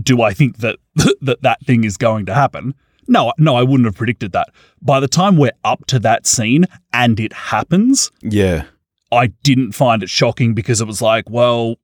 do 0.00 0.22
I 0.22 0.32
think 0.32 0.58
that 0.58 0.78
that 1.20 1.42
that 1.42 1.60
thing 1.64 1.84
is 1.84 1.96
going 1.96 2.26
to 2.26 2.34
happen? 2.34 2.74
No, 3.08 3.32
no, 3.38 3.54
I 3.54 3.62
wouldn't 3.62 3.86
have 3.86 3.94
predicted 3.94 4.32
that. 4.32 4.48
By 4.82 4.98
the 4.98 5.06
time 5.06 5.36
we're 5.36 5.52
up 5.62 5.86
to 5.86 5.98
that 6.00 6.26
scene 6.26 6.64
and 6.92 7.20
it 7.20 7.32
happens, 7.32 8.10
Yeah. 8.20 8.64
I 9.12 9.28
didn't 9.44 9.72
find 9.72 10.02
it 10.02 10.10
shocking 10.10 10.54
because 10.54 10.80
it 10.80 10.86
was 10.88 11.00
like, 11.00 11.30
well, 11.30 11.76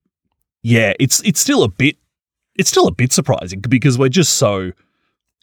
yeah, 0.65 0.94
it's 0.99 1.23
it's 1.23 1.41
still 1.41 1.62
a 1.62 1.69
bit 1.69 1.97
it's 2.56 2.69
still 2.69 2.89
a 2.89 2.93
bit 2.93 3.12
surprising 3.12 3.61
because 3.61 3.97
we're 3.97 4.09
just 4.09 4.35
so 4.35 4.73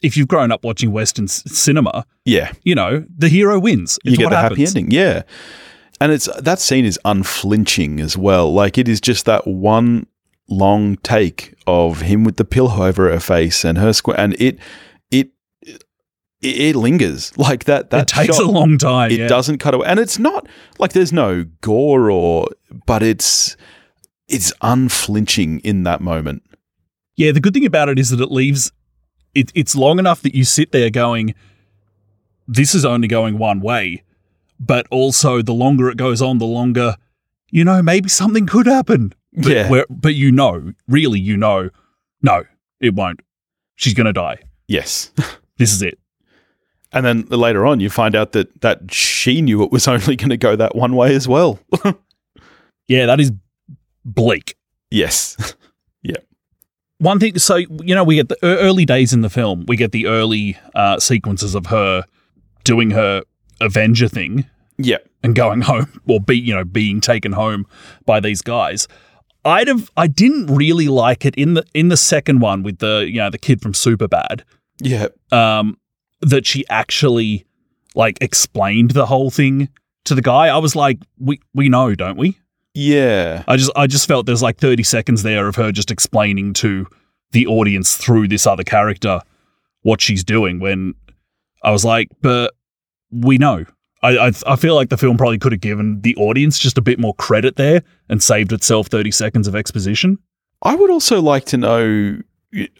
if 0.02 0.16
you've 0.16 0.28
grown 0.28 0.50
up 0.52 0.64
watching 0.64 0.92
western 0.92 1.28
c- 1.28 1.48
cinema, 1.48 2.04
Yeah. 2.24 2.52
you 2.62 2.74
know, 2.74 3.04
the 3.16 3.28
hero 3.28 3.58
wins. 3.58 3.98
It's 4.04 4.12
you 4.12 4.18
get 4.18 4.30
the 4.30 4.36
happens. 4.36 4.58
happy 4.58 4.78
ending. 4.80 4.90
Yeah. 4.90 5.22
And 6.00 6.12
it's 6.12 6.28
that 6.40 6.58
scene 6.58 6.84
is 6.86 6.98
unflinching 7.04 8.00
as 8.00 8.16
well. 8.16 8.52
Like 8.52 8.78
it 8.78 8.88
is 8.88 9.00
just 9.00 9.26
that 9.26 9.46
one 9.46 10.06
long 10.48 10.96
take 10.98 11.54
of 11.66 12.00
him 12.00 12.24
with 12.24 12.36
the 12.36 12.44
pillow 12.44 12.82
over 12.86 13.10
her 13.12 13.20
face 13.20 13.64
and 13.64 13.78
her 13.78 13.92
square 13.92 14.18
and 14.18 14.34
it 14.40 14.58
it 15.10 15.30
it, 15.62 15.82
it 16.40 16.76
lingers. 16.76 17.36
Like 17.36 17.64
that 17.64 17.90
that 17.90 18.10
It 18.10 18.14
takes 18.16 18.36
shot, 18.38 18.46
a 18.46 18.50
long 18.50 18.78
time. 18.78 19.10
it 19.10 19.18
yeah. 19.20 19.28
doesn't 19.28 19.58
cut 19.58 19.74
away. 19.74 19.86
And 19.86 20.00
it's 20.00 20.18
not 20.18 20.48
like 20.78 20.92
there's 20.94 21.12
no 21.12 21.44
gore 21.60 22.10
or 22.10 22.48
but 22.86 23.02
it's 23.02 23.56
it's 24.26 24.52
unflinching 24.62 25.60
in 25.60 25.82
that 25.82 26.00
moment. 26.00 26.42
Yeah, 27.16 27.32
the 27.32 27.40
good 27.40 27.52
thing 27.52 27.66
about 27.66 27.90
it 27.90 27.98
is 27.98 28.08
that 28.08 28.20
it 28.20 28.30
leaves 28.30 28.72
it, 29.34 29.50
it's 29.54 29.74
long 29.76 29.98
enough 29.98 30.22
that 30.22 30.34
you 30.34 30.44
sit 30.44 30.72
there 30.72 30.90
going, 30.90 31.34
this 32.48 32.74
is 32.74 32.84
only 32.84 33.08
going 33.08 33.38
one 33.38 33.60
way. 33.60 34.02
But 34.58 34.86
also, 34.90 35.40
the 35.42 35.54
longer 35.54 35.88
it 35.88 35.96
goes 35.96 36.20
on, 36.20 36.38
the 36.38 36.46
longer, 36.46 36.96
you 37.50 37.64
know, 37.64 37.82
maybe 37.82 38.08
something 38.08 38.46
could 38.46 38.66
happen. 38.66 39.12
But, 39.32 39.46
Yeah. 39.52 39.68
where, 39.70 39.86
but 39.88 40.14
you 40.14 40.30
know, 40.32 40.72
really, 40.88 41.18
you 41.20 41.36
know, 41.36 41.70
no, 42.22 42.44
it 42.80 42.94
won't. 42.94 43.20
She's 43.76 43.94
going 43.94 44.06
to 44.06 44.12
die. 44.12 44.38
Yes. 44.68 45.12
This 45.56 45.72
is 45.74 45.82
it. 45.82 45.98
And 46.90 47.04
then 47.04 47.26
later 47.28 47.66
on 47.66 47.80
you 47.80 47.90
find 47.90 48.16
out 48.16 48.32
that 48.32 48.62
that 48.62 48.90
she 48.92 49.42
knew 49.42 49.62
it 49.62 49.70
was 49.70 49.86
only 49.94 50.16
going 50.16 50.30
to 50.30 50.38
go 50.38 50.56
that 50.56 50.74
one 50.74 50.96
way 50.96 51.14
as 51.14 51.28
well. 51.28 51.58
Yeah, 52.88 53.04
that 53.06 53.20
is 53.20 53.30
bleak. 54.04 54.56
yes. 54.90 55.36
One 57.00 57.18
thing, 57.18 57.38
so, 57.38 57.56
you 57.56 57.94
know, 57.94 58.04
we 58.04 58.16
get 58.16 58.28
the 58.28 58.36
early 58.42 58.84
days 58.84 59.12
in 59.12 59.22
the 59.22 59.30
film, 59.30 59.64
we 59.66 59.76
get 59.76 59.90
the 59.92 60.06
early 60.06 60.56
uh, 60.74 60.98
sequences 61.00 61.54
of 61.54 61.66
her 61.66 62.04
doing 62.64 62.90
her 62.92 63.22
Avenger 63.60 64.06
thing. 64.08 64.44
Yeah. 64.78 64.96
and 65.22 65.34
going 65.34 65.60
home 65.60 66.00
or 66.08 66.20
be 66.20 66.38
you 66.38 66.54
know 66.54 66.64
being 66.64 67.02
taken 67.02 67.32
home 67.32 67.66
by 68.06 68.18
these 68.20 68.40
guys 68.40 68.88
i'd 69.44 69.68
have 69.68 69.90
i 69.94 70.06
didn't 70.06 70.46
really 70.46 70.88
like 70.88 71.26
it 71.26 71.34
in 71.34 71.52
the 71.52 71.62
in 71.74 71.88
the 71.88 71.96
second 71.98 72.40
one 72.40 72.62
with 72.62 72.78
the 72.78 73.04
you 73.06 73.18
know 73.18 73.28
the 73.28 73.36
kid 73.36 73.60
from 73.60 73.74
superbad 73.74 74.40
Yeah. 74.80 75.08
um 75.30 75.76
that 76.22 76.46
she 76.46 76.64
actually 76.70 77.44
like 77.94 78.16
explained 78.22 78.92
the 78.92 79.04
whole 79.04 79.30
thing 79.30 79.68
to 80.06 80.14
the 80.14 80.22
guy 80.22 80.46
i 80.48 80.56
was 80.56 80.74
like 80.74 80.98
we 81.18 81.38
we 81.52 81.68
know 81.68 81.94
don't 81.94 82.16
we 82.16 82.38
Yeah. 82.74 83.44
i 83.48 83.56
just 83.56 83.70
i 83.76 83.86
just 83.86 84.06
felt 84.06 84.26
there's 84.26 84.42
like 84.42 84.58
30 84.58 84.82
seconds 84.82 85.22
there 85.22 85.48
of 85.48 85.56
her 85.56 85.72
just 85.72 85.90
explaining 85.90 86.52
to 86.54 86.86
the 87.32 87.46
audience 87.46 87.96
through 87.96 88.28
this 88.28 88.46
other 88.46 88.64
character 88.64 89.20
what 89.82 90.00
she's 90.00 90.22
doing 90.24 90.60
when 90.60 90.94
i 91.62 91.70
was 91.70 91.84
like 91.84 92.08
but 92.22 92.54
we 93.10 93.38
know 93.38 93.64
I, 94.02 94.16
I 94.28 94.32
I 94.46 94.56
feel 94.56 94.74
like 94.74 94.88
the 94.88 94.96
film 94.96 95.16
probably 95.16 95.38
could 95.38 95.52
have 95.52 95.60
given 95.60 96.00
the 96.00 96.16
audience 96.16 96.58
just 96.58 96.78
a 96.78 96.82
bit 96.82 96.98
more 96.98 97.14
credit 97.14 97.56
there 97.56 97.82
and 98.08 98.22
saved 98.22 98.52
itself 98.52 98.86
30 98.86 99.10
seconds 99.10 99.46
of 99.46 99.54
exposition. 99.54 100.18
I 100.62 100.74
would 100.74 100.90
also 100.90 101.20
like 101.20 101.44
to 101.46 101.56
know. 101.56 102.20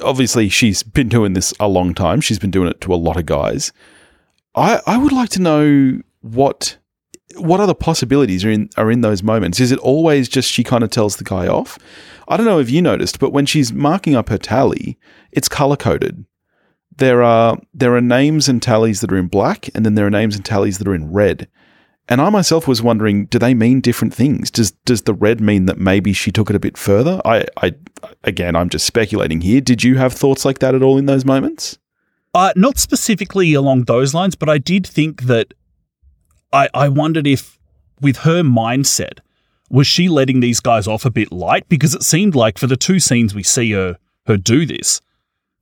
Obviously, 0.02 0.49
she's 0.49 0.82
been 0.82 1.09
doing 1.09 1.35
this 1.35 1.52
a 1.61 1.68
long 1.68 1.94
time. 1.94 2.20
She's 2.20 2.38
been 2.38 2.50
doing 2.50 2.68
it 2.68 2.80
to 2.80 2.94
a 2.94 2.97
lot 2.97 3.18
of 3.18 3.26
guys. 3.26 3.70
I 4.54 4.80
I 4.87 4.97
would 4.97 5.12
like 5.12 5.28
to 5.30 5.42
know 5.42 6.00
what 6.23 6.78
what 7.37 7.61
other 7.61 7.75
possibilities 7.75 8.45
are 8.45 8.51
in 8.51 8.71
are 8.77 8.91
in 8.91 9.01
those 9.01 9.23
moments? 9.23 9.61
Is 9.61 9.73
it 9.73 9.79
always 9.81 10.29
just 10.29 10.51
she 10.51 10.65
kind 10.65 10.85
of 10.85 10.91
tells 10.91 11.17
the 11.17 11.25
guy 11.25 11.47
off? 11.47 11.79
I 12.29 12.37
don't 12.37 12.47
know 12.47 12.59
if 12.59 12.71
you 12.71 12.83
noticed, 12.83 13.19
but 13.19 13.33
when 13.33 13.47
she's 13.47 13.73
marking 13.73 14.15
up 14.15 14.29
her 14.29 14.39
tally, 14.39 14.99
it's 15.33 15.49
color 15.49 15.77
coded. 15.77 16.25
There 16.97 17.23
are 17.23 17.59
there 17.73 17.95
are 17.95 18.01
names 18.01 18.49
and 18.49 18.63
tallies 18.63 19.01
that 19.01 19.13
are 19.13 19.17
in 19.17 19.29
black, 19.29 19.69
and 19.75 19.85
then 19.85 19.95
there 19.95 20.07
are 20.07 20.11
names 20.11 20.37
and 20.37 20.45
tallies 20.45 20.79
that 20.79 20.89
are 20.89 20.95
in 20.95 21.13
red. 21.13 21.49
And 22.09 22.21
I 22.21 22.29
myself 22.29 22.67
was 22.67 22.83
wondering, 22.83 23.27
do 23.27 23.39
they 23.39 23.55
mean 23.55 23.81
different 23.81 24.13
things? 24.13 24.51
Does 24.51 24.73
does 24.85 25.03
the 25.03 25.15
red 25.15 25.41
mean 25.41 25.67
that 25.67 25.79
maybe 25.79 26.13
she 26.13 26.33
took 26.33 26.51
it 26.51 26.57
a 26.57 26.61
bit 26.61 26.77
further? 26.77 27.21
I, 27.25 27.47
I 27.57 27.75
again, 28.25 28.57
I'm 28.57 28.69
just 28.69 28.87
speculating 28.87 29.41
here. 29.41 29.61
Did 29.61 29.85
you 29.85 29.97
have 29.99 30.13
thoughts 30.13 30.45
like 30.45 30.59
that 30.59 30.75
at 30.75 30.83
all 30.83 30.99
in 30.99 31.07
those 31.07 31.25
moments? 31.25 31.79
Uh, 32.35 32.53
not 32.55 32.79
specifically 32.79 33.55
along 33.55 33.85
those 33.85 34.15
lines, 34.15 34.37
but 34.37 34.49
I 34.49 34.59
did 34.59 34.87
think 34.87 35.23
that 35.23 35.55
I, 36.52 36.69
I 36.75 36.88
wondered 36.88 37.26
if, 37.26 37.59
with 38.00 38.19
her 38.19 38.42
mindset, 38.42 39.19
was 39.69 39.87
she 39.87 40.09
letting 40.09 40.40
these 40.40 40.61
guys 40.61 40.87
off 40.88 41.04
a 41.04 41.11
bit 41.11 41.30
light? 41.30 41.69
Because 41.69 41.95
it 41.95 42.02
seemed 42.02 42.35
like 42.35 42.59
for 42.59 42.66
the 42.66 42.76
two 42.76 42.99
scenes 42.99 43.35
we 43.35 43.42
see 43.42 43.73
her 43.73 43.99
her 44.26 44.37
do 44.37 44.66
this, 44.66 45.00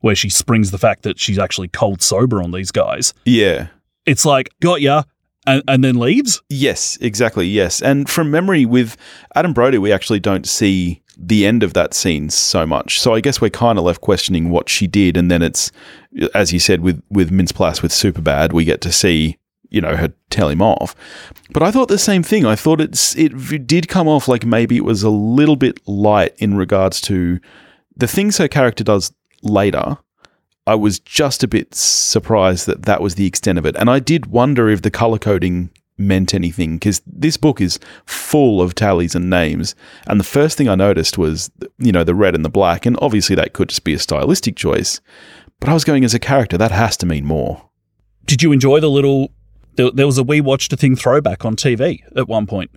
where 0.00 0.14
she 0.14 0.28
springs 0.30 0.71
the 0.71 0.78
fact 0.78 1.02
that 1.02 1.18
she's 1.18 1.38
actually 1.38 1.68
cold 1.68 2.02
sober 2.02 2.42
on 2.42 2.50
these 2.52 2.71
guys, 2.71 3.14
Yeah. 3.25 3.68
it's 4.07 4.25
like 4.25 4.50
got 4.61 4.80
ya, 4.80 5.02
and, 5.47 5.62
and 5.68 5.83
then 5.85 5.99
leaves. 5.99 6.42
Yes, 6.49 6.99
exactly. 7.00 7.47
Yes. 7.47 7.80
And 7.80 8.09
from 8.09 8.30
memory, 8.30 8.64
with 8.66 8.97
Adam 9.35 9.52
Brody, 9.52 9.78
we 9.78 9.92
actually 9.92 10.21
don't 10.21 10.47
see 10.47 11.00
the 11.16 11.47
end 11.47 11.62
of 11.62 11.73
that 11.75 11.95
scene 11.95 12.28
so 12.30 12.66
much. 12.66 13.00
So 13.00 13.14
I 13.14 13.21
guess 13.21 13.40
we're 13.40 13.49
kind 13.50 13.78
of 13.78 13.85
left 13.85 14.00
questioning 14.02 14.50
what 14.50 14.68
she 14.68 14.87
did. 14.87 15.16
And 15.16 15.30
then 15.30 15.42
it's, 15.42 15.73
as 16.35 16.52
you 16.52 16.59
said, 16.61 16.80
with, 16.80 17.02
with 17.11 17.30
Mintz-Plasse 17.30 17.83
with 17.83 17.90
Superbad, 17.92 18.52
we 18.52 18.64
get 18.64 18.80
to 18.83 18.92
see, 18.92 19.37
you 19.71 19.81
know, 19.81 19.97
her 19.97 20.13
tell 20.31 20.49
him 20.49 20.63
off. 20.63 20.95
But 21.53 21.63
I 21.63 21.71
thought 21.71 21.89
the 21.89 21.99
same 21.99 22.23
thing. 22.23 22.45
I 22.47 22.57
thought 22.57 22.81
it's, 22.81 23.17
it 23.17 23.67
did 23.67 23.89
come 23.89 24.09
off 24.09 24.29
like 24.29 24.45
maybe 24.45 24.77
it 24.77 24.85
was 24.85 25.03
a 25.03 25.11
little 25.11 25.57
bit 25.57 25.81
light 25.87 26.35
in 26.39 26.57
regards 26.57 27.01
to 27.03 27.41
the 27.97 28.09
things 28.09 28.39
her 28.39 28.49
character 28.49 28.85
does 28.85 29.13
later. 29.43 29.99
I 30.67 30.75
was 30.75 30.99
just 30.99 31.43
a 31.43 31.49
bit 31.49 31.75
surprised 31.75 32.67
that 32.67 32.83
that 32.83 33.01
was 33.01 33.15
the 33.15 33.27
extent 33.27 33.59
of 33.59 33.67
it. 33.67 33.77
And 33.77 33.89
I 33.89 34.01
did 34.01 34.27
wonder 34.27 34.69
if 34.69 34.83
the 34.83 34.91
color 34.91 35.19
coding 35.19 35.71
meant 35.97 36.33
anything 36.33 36.77
because 36.77 37.03
this 37.07 37.37
book 37.37 37.61
is 37.61 37.79
full 38.07 38.63
of 38.63 38.75
tallies 38.75 39.15
and 39.15 39.29
names. 39.29 39.75
And 40.07 40.21
the 40.21 40.25
first 40.25 40.57
thing 40.57 40.69
I 40.69 40.75
noticed 40.75 41.19
was, 41.19 41.51
you 41.79 41.91
know, 41.91 42.05
the 42.05 42.15
red 42.15 42.35
and 42.35 42.45
the 42.45 42.51
black. 42.51 42.87
And 42.87 42.97
obviously 43.01 43.35
that 43.37 43.53
could 43.53 43.71
just 43.71 43.85
be 43.85 43.95
a 43.95 43.99
stylistic 43.99 44.57
choice. 44.57 45.01
But 45.59 45.71
I 45.71 45.75
was 45.75 45.85
going 45.85 46.05
as 46.05 46.15
a 46.15 46.21
character, 46.21 46.57
that 46.57 46.71
has 46.71 46.97
to 46.99 47.07
mean 47.07 47.25
more. 47.25 47.69
Did 48.27 48.43
you 48.43 48.53
enjoy 48.53 48.79
the 48.81 48.91
little? 48.91 49.33
There, 49.78 49.90
there 49.92 50.06
was 50.06 50.18
a 50.18 50.25
we 50.25 50.40
watched 50.40 50.73
a 50.73 50.76
thing 50.76 50.97
throwback 50.97 51.44
on 51.44 51.54
TV 51.54 52.00
at 52.16 52.26
one 52.28 52.47
point. 52.47 52.70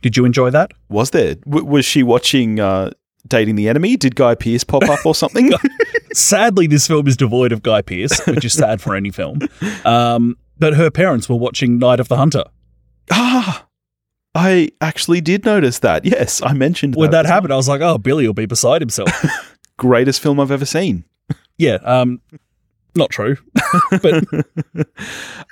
Did 0.00 0.16
you 0.16 0.24
enjoy 0.24 0.48
that? 0.50 0.72
Was 0.88 1.10
there? 1.10 1.34
W- 1.34 1.66
was 1.66 1.84
she 1.84 2.02
watching 2.02 2.58
uh, 2.58 2.92
Dating 3.28 3.56
the 3.56 3.68
Enemy? 3.68 3.98
Did 3.98 4.16
Guy 4.16 4.34
Pearce 4.34 4.64
pop 4.64 4.84
up 4.84 5.04
or 5.04 5.14
something? 5.14 5.52
Sadly, 6.14 6.66
this 6.66 6.86
film 6.86 7.06
is 7.06 7.16
devoid 7.18 7.52
of 7.52 7.62
Guy 7.62 7.82
Pearce, 7.82 8.26
which 8.26 8.42
is 8.46 8.54
sad 8.54 8.80
for 8.80 8.96
any 8.96 9.10
film. 9.10 9.40
Um, 9.84 10.38
but 10.58 10.72
her 10.74 10.90
parents 10.90 11.28
were 11.28 11.36
watching 11.36 11.78
Night 11.78 12.00
of 12.00 12.08
the 12.08 12.16
Hunter. 12.16 12.44
ah, 13.10 13.66
I 14.34 14.70
actually 14.80 15.20
did 15.20 15.44
notice 15.44 15.80
that. 15.80 16.06
Yes, 16.06 16.40
I 16.42 16.54
mentioned 16.54 16.94
When 16.96 17.10
that 17.10 17.26
as 17.26 17.30
happened, 17.30 17.52
I 17.52 17.56
was 17.56 17.68
like, 17.68 17.82
"Oh, 17.82 17.98
Billy 17.98 18.26
will 18.26 18.32
be 18.32 18.46
beside 18.46 18.80
himself." 18.80 19.10
Greatest 19.76 20.20
film 20.22 20.40
I've 20.40 20.50
ever 20.50 20.64
seen. 20.64 21.04
yeah, 21.58 21.74
um, 21.84 22.20
not 22.94 23.10
true, 23.10 23.36
but 24.02 24.24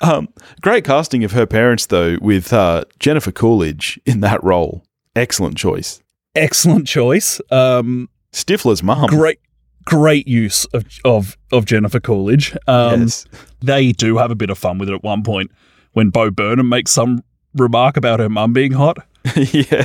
Um, 0.02 0.28
great 0.60 0.84
casting 0.84 1.24
of 1.24 1.32
her 1.32 1.46
parents, 1.46 1.86
though, 1.86 2.16
with 2.20 2.52
uh, 2.52 2.84
Jennifer 2.98 3.32
Coolidge 3.32 3.98
in 4.06 4.20
that 4.20 4.42
role. 4.44 4.84
Excellent 5.16 5.56
choice. 5.56 6.00
excellent 6.34 6.86
choice. 6.86 7.40
Um, 7.50 8.08
Stifler's 8.32 8.82
mum. 8.82 9.08
great, 9.08 9.40
great 9.84 10.28
use 10.28 10.64
of 10.66 10.84
of 11.04 11.36
of 11.50 11.64
Jennifer 11.64 11.98
Coolidge. 12.00 12.56
Um, 12.66 13.02
yes. 13.02 13.24
They 13.60 13.92
do 13.92 14.18
have 14.18 14.30
a 14.30 14.36
bit 14.36 14.50
of 14.50 14.58
fun 14.58 14.78
with 14.78 14.88
it 14.88 14.94
at 14.94 15.02
one 15.02 15.22
point 15.22 15.50
when 15.92 16.10
Bo 16.10 16.30
Burnham 16.30 16.68
makes 16.68 16.92
some 16.92 17.24
remark 17.54 17.96
about 17.96 18.20
her 18.20 18.28
mum 18.28 18.52
being 18.52 18.72
hot. 18.72 18.98
yeah. 19.34 19.84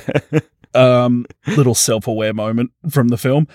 um, 0.75 1.25
little 1.57 1.73
self-aware 1.73 2.33
moment 2.33 2.71
from 2.89 3.07
the 3.07 3.17
film. 3.17 3.47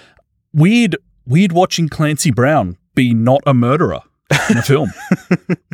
Weird, 0.53 0.97
weird 1.27 1.53
watching 1.53 1.89
Clancy 1.89 2.31
Brown 2.33 2.77
be 2.99 3.15
not 3.15 3.41
a 3.47 3.55
murderer 3.55 4.01
in 4.51 4.59
a 4.59 4.63
film. 4.63 4.93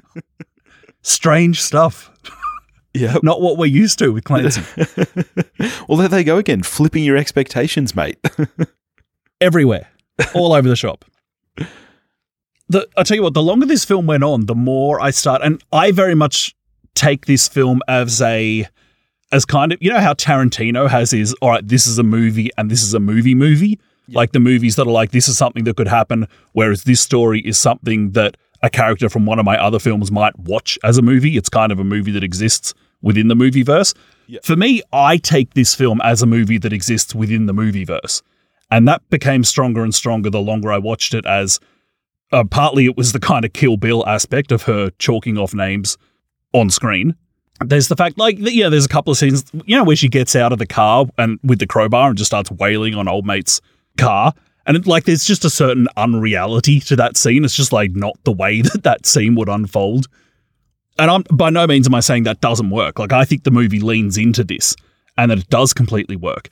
Strange 1.02 1.62
stuff. 1.62 2.10
Yeah. 2.92 3.16
Not 3.22 3.40
what 3.40 3.56
we're 3.56 3.64
used 3.64 3.98
to 4.00 4.12
with 4.12 4.24
Clancy. 4.24 4.62
well, 5.88 5.96
there 5.96 6.08
they 6.08 6.22
go 6.22 6.36
again, 6.36 6.62
flipping 6.62 7.02
your 7.02 7.16
expectations, 7.16 7.96
mate. 7.96 8.18
Everywhere, 9.40 9.88
all 10.34 10.52
over 10.52 10.68
the 10.68 10.76
shop. 10.76 11.06
The, 12.68 12.86
I 12.94 13.02
tell 13.04 13.16
you 13.16 13.22
what, 13.22 13.32
the 13.32 13.42
longer 13.42 13.64
this 13.64 13.86
film 13.86 14.06
went 14.06 14.22
on, 14.22 14.44
the 14.44 14.54
more 14.54 15.00
I 15.00 15.10
start, 15.10 15.40
and 15.42 15.64
I 15.72 15.92
very 15.92 16.14
much 16.14 16.54
take 16.94 17.24
this 17.24 17.48
film 17.48 17.80
as 17.88 18.20
a, 18.20 18.66
as 19.32 19.46
kind 19.46 19.72
of, 19.72 19.82
you 19.82 19.90
know 19.90 20.00
how 20.00 20.12
Tarantino 20.12 20.90
has 20.90 21.10
his, 21.10 21.32
all 21.40 21.48
right, 21.48 21.66
this 21.66 21.86
is 21.86 21.98
a 21.98 22.02
movie 22.02 22.50
and 22.58 22.70
this 22.70 22.82
is 22.82 22.92
a 22.92 23.00
movie 23.00 23.34
movie? 23.34 23.80
Like 24.08 24.32
the 24.32 24.40
movies 24.40 24.76
that 24.76 24.86
are 24.86 24.92
like, 24.92 25.12
this 25.12 25.28
is 25.28 25.38
something 25.38 25.64
that 25.64 25.76
could 25.76 25.88
happen, 25.88 26.28
whereas 26.52 26.84
this 26.84 27.00
story 27.00 27.40
is 27.40 27.56
something 27.56 28.10
that 28.12 28.36
a 28.62 28.70
character 28.70 29.08
from 29.08 29.26
one 29.26 29.38
of 29.38 29.44
my 29.44 29.56
other 29.58 29.78
films 29.78 30.10
might 30.10 30.38
watch 30.38 30.78
as 30.84 30.98
a 30.98 31.02
movie. 31.02 31.36
It's 31.36 31.48
kind 31.48 31.72
of 31.72 31.78
a 31.78 31.84
movie 31.84 32.12
that 32.12 32.24
exists 32.24 32.74
within 33.02 33.28
the 33.28 33.34
movie 33.34 33.62
verse. 33.62 33.94
Yeah. 34.26 34.40
For 34.42 34.56
me, 34.56 34.82
I 34.92 35.18
take 35.18 35.54
this 35.54 35.74
film 35.74 36.00
as 36.02 36.22
a 36.22 36.26
movie 36.26 36.58
that 36.58 36.72
exists 36.72 37.14
within 37.14 37.46
the 37.46 37.52
movie 37.52 37.84
verse. 37.84 38.22
And 38.70 38.88
that 38.88 39.08
became 39.10 39.44
stronger 39.44 39.82
and 39.84 39.94
stronger 39.94 40.30
the 40.30 40.40
longer 40.40 40.72
I 40.72 40.78
watched 40.78 41.14
it 41.14 41.26
as 41.26 41.60
uh, 42.32 42.44
partly 42.44 42.86
it 42.86 42.96
was 42.96 43.12
the 43.12 43.20
kind 43.20 43.44
of 43.44 43.52
Kill 43.52 43.76
Bill 43.76 44.06
aspect 44.06 44.50
of 44.50 44.62
her 44.62 44.90
chalking 44.98 45.38
off 45.38 45.54
names 45.54 45.96
on 46.52 46.70
screen. 46.70 47.14
There's 47.64 47.88
the 47.88 47.96
fact, 47.96 48.18
like, 48.18 48.36
yeah, 48.38 48.68
there's 48.68 48.84
a 48.84 48.88
couple 48.88 49.12
of 49.12 49.18
scenes, 49.18 49.44
you 49.64 49.76
know, 49.76 49.84
where 49.84 49.94
she 49.94 50.08
gets 50.08 50.34
out 50.34 50.52
of 50.52 50.58
the 50.58 50.66
car 50.66 51.06
and 51.18 51.38
with 51.44 51.60
the 51.60 51.66
crowbar 51.66 52.08
and 52.08 52.18
just 52.18 52.30
starts 52.30 52.50
wailing 52.50 52.94
on 52.94 53.06
old 53.06 53.26
mate's 53.26 53.60
car. 53.96 54.32
And 54.66 54.76
it, 54.76 54.86
like, 54.86 55.04
there's 55.04 55.24
just 55.24 55.44
a 55.44 55.50
certain 55.50 55.88
unreality 55.96 56.80
to 56.80 56.96
that 56.96 57.16
scene. 57.16 57.44
It's 57.44 57.54
just 57.54 57.72
like 57.72 57.92
not 57.92 58.16
the 58.24 58.32
way 58.32 58.62
that 58.62 58.82
that 58.84 59.06
scene 59.06 59.34
would 59.34 59.48
unfold. 59.48 60.06
And 60.98 61.10
I'm 61.10 61.22
by 61.32 61.50
no 61.50 61.66
means 61.66 61.86
am 61.86 61.94
I 61.94 62.00
saying 62.00 62.22
that 62.24 62.40
doesn't 62.40 62.70
work. 62.70 62.98
Like, 62.98 63.12
I 63.12 63.24
think 63.24 63.44
the 63.44 63.50
movie 63.50 63.80
leans 63.80 64.16
into 64.16 64.44
this 64.44 64.76
and 65.16 65.30
that 65.30 65.38
it 65.38 65.48
does 65.48 65.72
completely 65.72 66.16
work. 66.16 66.48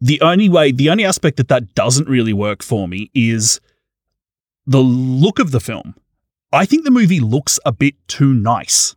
The 0.00 0.20
only 0.20 0.48
way, 0.48 0.72
the 0.72 0.90
only 0.90 1.04
aspect 1.04 1.36
that 1.36 1.48
that 1.48 1.74
doesn't 1.74 2.08
really 2.08 2.32
work 2.32 2.62
for 2.62 2.88
me 2.88 3.10
is 3.14 3.60
the 4.66 4.80
look 4.80 5.38
of 5.38 5.50
the 5.50 5.60
film. 5.60 5.94
I 6.52 6.66
think 6.66 6.84
the 6.84 6.90
movie 6.90 7.20
looks 7.20 7.58
a 7.64 7.72
bit 7.72 7.94
too 8.06 8.32
nice. 8.32 8.94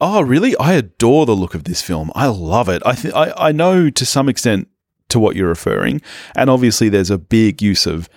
Oh, 0.00 0.20
really? 0.20 0.56
I 0.56 0.72
adore 0.72 1.26
the 1.26 1.36
look 1.36 1.54
of 1.54 1.64
this 1.64 1.80
film. 1.80 2.10
I 2.14 2.26
love 2.26 2.68
it. 2.68 2.82
I 2.84 2.94
th- 2.94 3.14
I, 3.14 3.32
I 3.36 3.52
know 3.52 3.88
to 3.88 4.04
some 4.04 4.28
extent 4.28 4.68
to 5.12 5.20
what 5.20 5.36
you're 5.36 5.48
referring, 5.48 6.02
and 6.34 6.50
obviously 6.50 6.88
there's 6.88 7.10
a 7.10 7.18
big 7.18 7.62
use 7.62 7.86
of 7.86 8.08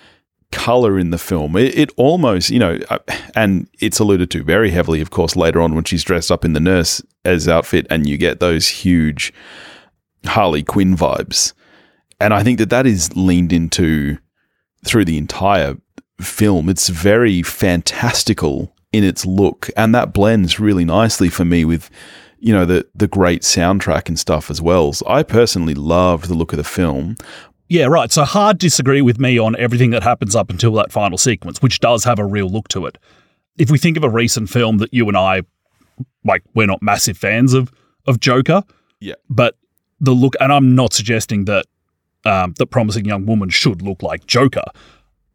color 0.52 0.98
in 0.98 1.10
the 1.10 1.18
film. 1.18 1.56
It, 1.56 1.76
it 1.76 1.90
almost, 1.96 2.50
you 2.50 2.58
know, 2.58 2.78
uh, 2.88 2.98
and 3.34 3.68
it's 3.80 3.98
alluded 3.98 4.30
to 4.30 4.44
very 4.44 4.70
heavily, 4.70 5.00
of 5.00 5.10
course, 5.10 5.36
later 5.36 5.60
on 5.60 5.74
when 5.74 5.84
she's 5.84 6.04
dressed 6.04 6.30
up 6.30 6.44
in 6.44 6.52
the 6.52 6.60
nurse 6.60 7.02
as 7.24 7.48
outfit, 7.48 7.86
and 7.90 8.08
you 8.08 8.16
get 8.16 8.40
those 8.40 8.68
huge 8.68 9.32
Harley 10.24 10.62
Quinn 10.62 10.96
vibes. 10.96 11.52
And 12.20 12.32
I 12.32 12.42
think 12.42 12.58
that 12.58 12.70
that 12.70 12.86
is 12.86 13.14
leaned 13.16 13.52
into 13.52 14.18
through 14.84 15.04
the 15.04 15.18
entire 15.18 15.76
film. 16.20 16.68
It's 16.68 16.88
very 16.88 17.42
fantastical 17.42 18.74
in 18.92 19.04
its 19.04 19.26
look, 19.26 19.68
and 19.76 19.94
that 19.94 20.12
blends 20.12 20.58
really 20.58 20.84
nicely 20.84 21.28
for 21.28 21.44
me 21.44 21.64
with, 21.64 21.90
you 22.46 22.52
know, 22.52 22.64
the 22.64 22.86
the 22.94 23.08
great 23.08 23.42
soundtrack 23.42 24.08
and 24.08 24.16
stuff 24.16 24.50
as 24.50 24.62
well. 24.62 24.92
So 24.92 25.04
I 25.08 25.24
personally 25.24 25.74
loved 25.74 26.28
the 26.28 26.34
look 26.34 26.52
of 26.52 26.58
the 26.58 26.64
film. 26.64 27.16
Yeah, 27.68 27.86
right. 27.86 28.12
So 28.12 28.22
hard 28.22 28.58
disagree 28.58 29.02
with 29.02 29.18
me 29.18 29.36
on 29.36 29.56
everything 29.56 29.90
that 29.90 30.04
happens 30.04 30.36
up 30.36 30.48
until 30.48 30.72
that 30.74 30.92
final 30.92 31.18
sequence, 31.18 31.60
which 31.60 31.80
does 31.80 32.04
have 32.04 32.20
a 32.20 32.24
real 32.24 32.48
look 32.48 32.68
to 32.68 32.86
it. 32.86 32.98
If 33.58 33.68
we 33.68 33.78
think 33.78 33.96
of 33.96 34.04
a 34.04 34.08
recent 34.08 34.48
film 34.48 34.78
that 34.78 34.94
you 34.94 35.08
and 35.08 35.16
I 35.16 35.42
like, 36.24 36.44
we're 36.54 36.68
not 36.68 36.80
massive 36.82 37.18
fans 37.18 37.52
of 37.52 37.72
of 38.06 38.20
Joker. 38.20 38.62
Yeah. 39.00 39.14
But 39.28 39.56
the 39.98 40.12
look, 40.12 40.34
and 40.38 40.52
I'm 40.52 40.76
not 40.76 40.92
suggesting 40.92 41.46
that 41.46 41.66
um, 42.24 42.54
the 42.58 42.66
promising 42.66 43.06
young 43.06 43.26
woman 43.26 43.48
should 43.48 43.82
look 43.82 44.04
like 44.04 44.24
Joker, 44.26 44.66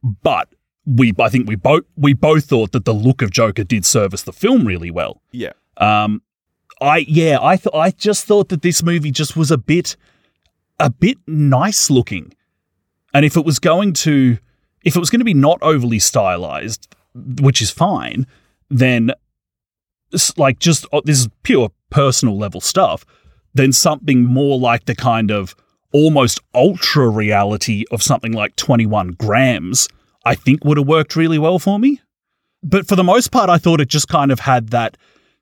but 0.01 0.47
we, 0.85 1.11
I 1.19 1.27
think 1.27 1.49
we 1.49 1.55
both 1.55 1.83
we 1.97 2.13
both 2.13 2.45
thought 2.45 2.71
that 2.71 2.85
the 2.85 2.93
look 2.93 3.21
of 3.21 3.31
Joker 3.31 3.65
did 3.65 3.85
service 3.85 4.21
the 4.23 4.31
film 4.31 4.65
really 4.65 4.91
well. 4.91 5.21
Yeah. 5.33 5.51
Um, 5.75 6.21
I 6.81 7.05
yeah, 7.07 7.37
I 7.39 7.57
th- 7.57 7.75
I 7.75 7.91
just 7.91 8.25
thought 8.25 8.49
that 8.49 8.63
this 8.63 8.81
movie 8.81 9.11
just 9.11 9.37
was 9.37 9.51
a 9.51 9.57
bit 9.57 9.95
a 10.79 10.89
bit 10.89 11.19
nice 11.27 11.89
looking, 11.89 12.33
and 13.13 13.23
if 13.23 13.37
it 13.37 13.45
was 13.45 13.59
going 13.59 13.93
to 13.93 14.39
if 14.83 14.95
it 14.95 14.99
was 14.99 15.11
going 15.11 15.19
to 15.19 15.25
be 15.25 15.35
not 15.35 15.59
overly 15.61 15.99
stylized, 15.99 16.93
which 17.13 17.61
is 17.61 17.69
fine, 17.69 18.25
then 18.69 19.11
like 20.37 20.59
just 20.59 20.87
oh, 20.91 21.01
this 21.05 21.19
is 21.19 21.29
pure 21.43 21.69
personal 21.91 22.37
level 22.37 22.61
stuff, 22.61 23.05
then 23.53 23.71
something 23.71 24.25
more 24.25 24.57
like 24.57 24.85
the 24.85 24.95
kind 24.95 25.29
of 25.29 25.55
almost 25.93 26.39
ultra 26.55 27.07
reality 27.09 27.85
of 27.91 28.01
something 28.01 28.31
like 28.31 28.55
21 28.55 29.11
grams, 29.11 29.89
I 30.25 30.35
think 30.35 30.63
would 30.63 30.77
have 30.77 30.87
worked 30.87 31.15
really 31.15 31.37
well 31.37 31.59
for 31.59 31.77
me. 31.77 32.01
But 32.63 32.87
for 32.87 32.95
the 32.95 33.03
most 33.03 33.31
part, 33.31 33.49
I 33.49 33.57
thought 33.57 33.81
it 33.81 33.89
just 33.89 34.07
kind 34.07 34.31
of 34.31 34.39
had 34.39 34.69
that 34.69 34.97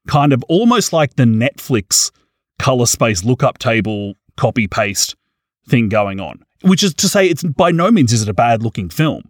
kind 0.10 0.34
of 0.34 0.44
almost 0.50 0.92
like 0.92 1.16
the 1.16 1.24
Netflix 1.24 2.12
color 2.58 2.86
space 2.86 3.24
lookup 3.24 3.58
table 3.60 4.16
copy 4.36 4.68
paste 4.68 5.16
thing 5.68 5.88
going 5.88 6.20
on, 6.20 6.44
which 6.64 6.84
is 6.84 6.94
to 6.96 7.08
say, 7.08 7.28
it's 7.28 7.44
by 7.44 7.72
no 7.72 7.92
means 7.92 8.12
is 8.12 8.24
it 8.24 8.30
a 8.30 8.34
bad 8.34 8.64
looking 8.64 8.90
film. 8.90 9.30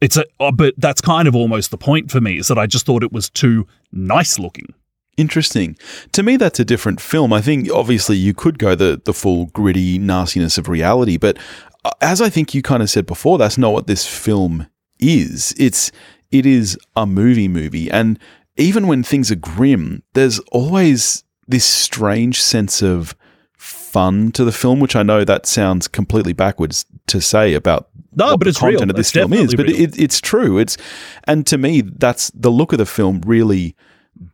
It's 0.00 0.16
a, 0.16 0.24
oh, 0.40 0.52
but 0.52 0.74
that's 0.78 1.00
kind 1.00 1.28
of 1.28 1.34
almost 1.34 1.70
the 1.70 1.78
point 1.78 2.10
for 2.10 2.20
me 2.20 2.38
is 2.38 2.48
that 2.48 2.58
I 2.58 2.66
just 2.66 2.86
thought 2.86 3.02
it 3.02 3.12
was 3.12 3.28
too 3.28 3.66
nice 3.92 4.38
looking. 4.38 4.72
Interesting. 5.16 5.76
To 6.12 6.22
me, 6.22 6.36
that's 6.36 6.60
a 6.60 6.64
different 6.64 7.00
film. 7.00 7.32
I 7.32 7.40
think 7.40 7.68
obviously 7.72 8.16
you 8.16 8.32
could 8.32 8.58
go 8.58 8.76
the 8.76 9.02
the 9.04 9.12
full 9.12 9.46
gritty 9.46 9.98
nastiness 9.98 10.56
of 10.56 10.68
reality, 10.68 11.16
but 11.16 11.36
uh, 11.84 11.90
as 12.00 12.20
I 12.20 12.30
think 12.30 12.54
you 12.54 12.62
kind 12.62 12.84
of 12.84 12.88
said 12.88 13.06
before, 13.06 13.36
that's 13.36 13.58
not 13.58 13.72
what 13.72 13.88
this 13.88 14.06
film 14.06 14.68
is. 15.00 15.52
It's 15.58 15.90
it 16.30 16.46
is 16.46 16.78
a 16.94 17.04
movie 17.04 17.48
movie, 17.48 17.90
and 17.90 18.16
even 18.58 18.86
when 18.86 19.02
things 19.02 19.30
are 19.30 19.36
grim, 19.36 20.02
there's 20.14 20.38
always 20.52 21.24
this 21.46 21.64
strange 21.64 22.42
sense 22.42 22.82
of 22.82 23.16
fun 23.56 24.30
to 24.32 24.44
the 24.44 24.52
film, 24.52 24.80
which 24.80 24.94
I 24.94 25.02
know 25.02 25.24
that 25.24 25.46
sounds 25.46 25.88
completely 25.88 26.32
backwards 26.32 26.84
to 27.06 27.20
say 27.20 27.54
about 27.54 27.88
no, 28.14 28.36
but 28.36 28.44
the 28.44 28.50
it's 28.50 28.58
content 28.58 28.80
real. 28.82 28.90
of 28.90 28.96
this 28.96 29.08
It's 29.08 29.14
film 29.14 29.32
is, 29.32 29.54
but 29.54 29.68
it, 29.68 29.98
it's 29.98 30.20
true. 30.20 30.58
It's 30.58 30.76
and 31.24 31.46
to 31.46 31.56
me, 31.56 31.80
that's 31.80 32.30
the 32.30 32.50
look 32.50 32.72
of 32.72 32.78
the 32.78 32.86
film 32.86 33.22
really 33.24 33.76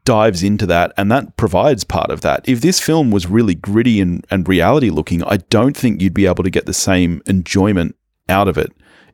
dives 0.04 0.42
into 0.42 0.66
that, 0.66 0.92
and 0.96 1.12
that 1.12 1.36
provides 1.36 1.84
part 1.84 2.10
of 2.10 2.22
that. 2.22 2.48
If 2.48 2.60
this 2.60 2.80
film 2.80 3.10
was 3.10 3.26
really 3.26 3.54
gritty 3.54 4.00
and, 4.00 4.26
and 4.30 4.48
reality 4.48 4.90
looking, 4.90 5.22
I 5.24 5.36
don't 5.36 5.76
think 5.76 6.00
you'd 6.00 6.14
be 6.14 6.26
able 6.26 6.44
to 6.44 6.50
get 6.50 6.66
the 6.66 6.74
same 6.74 7.22
enjoyment 7.26 7.96
out 8.28 8.48
of 8.48 8.56
it. 8.56 8.72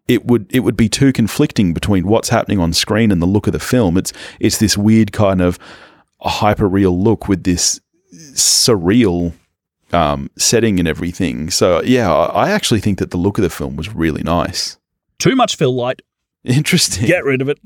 It 0.09 0.27
would 0.27 0.47
it 0.51 0.61
would 0.61 0.77
be 0.77 0.89
too 0.89 1.13
conflicting 1.13 1.73
between 1.73 2.07
what's 2.07 2.29
happening 2.29 2.59
on 2.59 2.73
screen 2.73 3.11
and 3.11 3.23
the 3.23 3.27
look 3.27 3.47
of 3.47 3.53
the 3.53 3.61
film. 3.61 3.97
It's 3.97 4.13
it's 4.41 4.59
this 4.59 4.77
weird 4.77 5.13
kind 5.13 5.41
of 5.41 5.59
hyper 6.21 6.69
real 6.69 6.99
look 6.99 7.29
with 7.29 7.45
this 7.45 7.81
surreal 8.13 9.33
um, 9.93 10.31
setting 10.37 10.79
and 10.79 10.89
everything. 10.89 11.51
So 11.51 11.83
yeah, 11.83 12.13
I 12.13 12.51
actually 12.51 12.81
think 12.81 12.99
that 12.99 13.11
the 13.11 13.17
look 13.17 13.39
of 13.39 13.43
the 13.43 13.51
film 13.51 13.77
was 13.77 13.95
really 13.95 14.23
nice. 14.23 14.79
Too 15.19 15.37
much 15.37 15.57
fill 15.57 15.75
light. 15.75 16.03
Interesting. 16.43 17.07
Get 17.07 17.25
rid 17.25 17.43
of 17.43 17.51
it. 17.51 17.59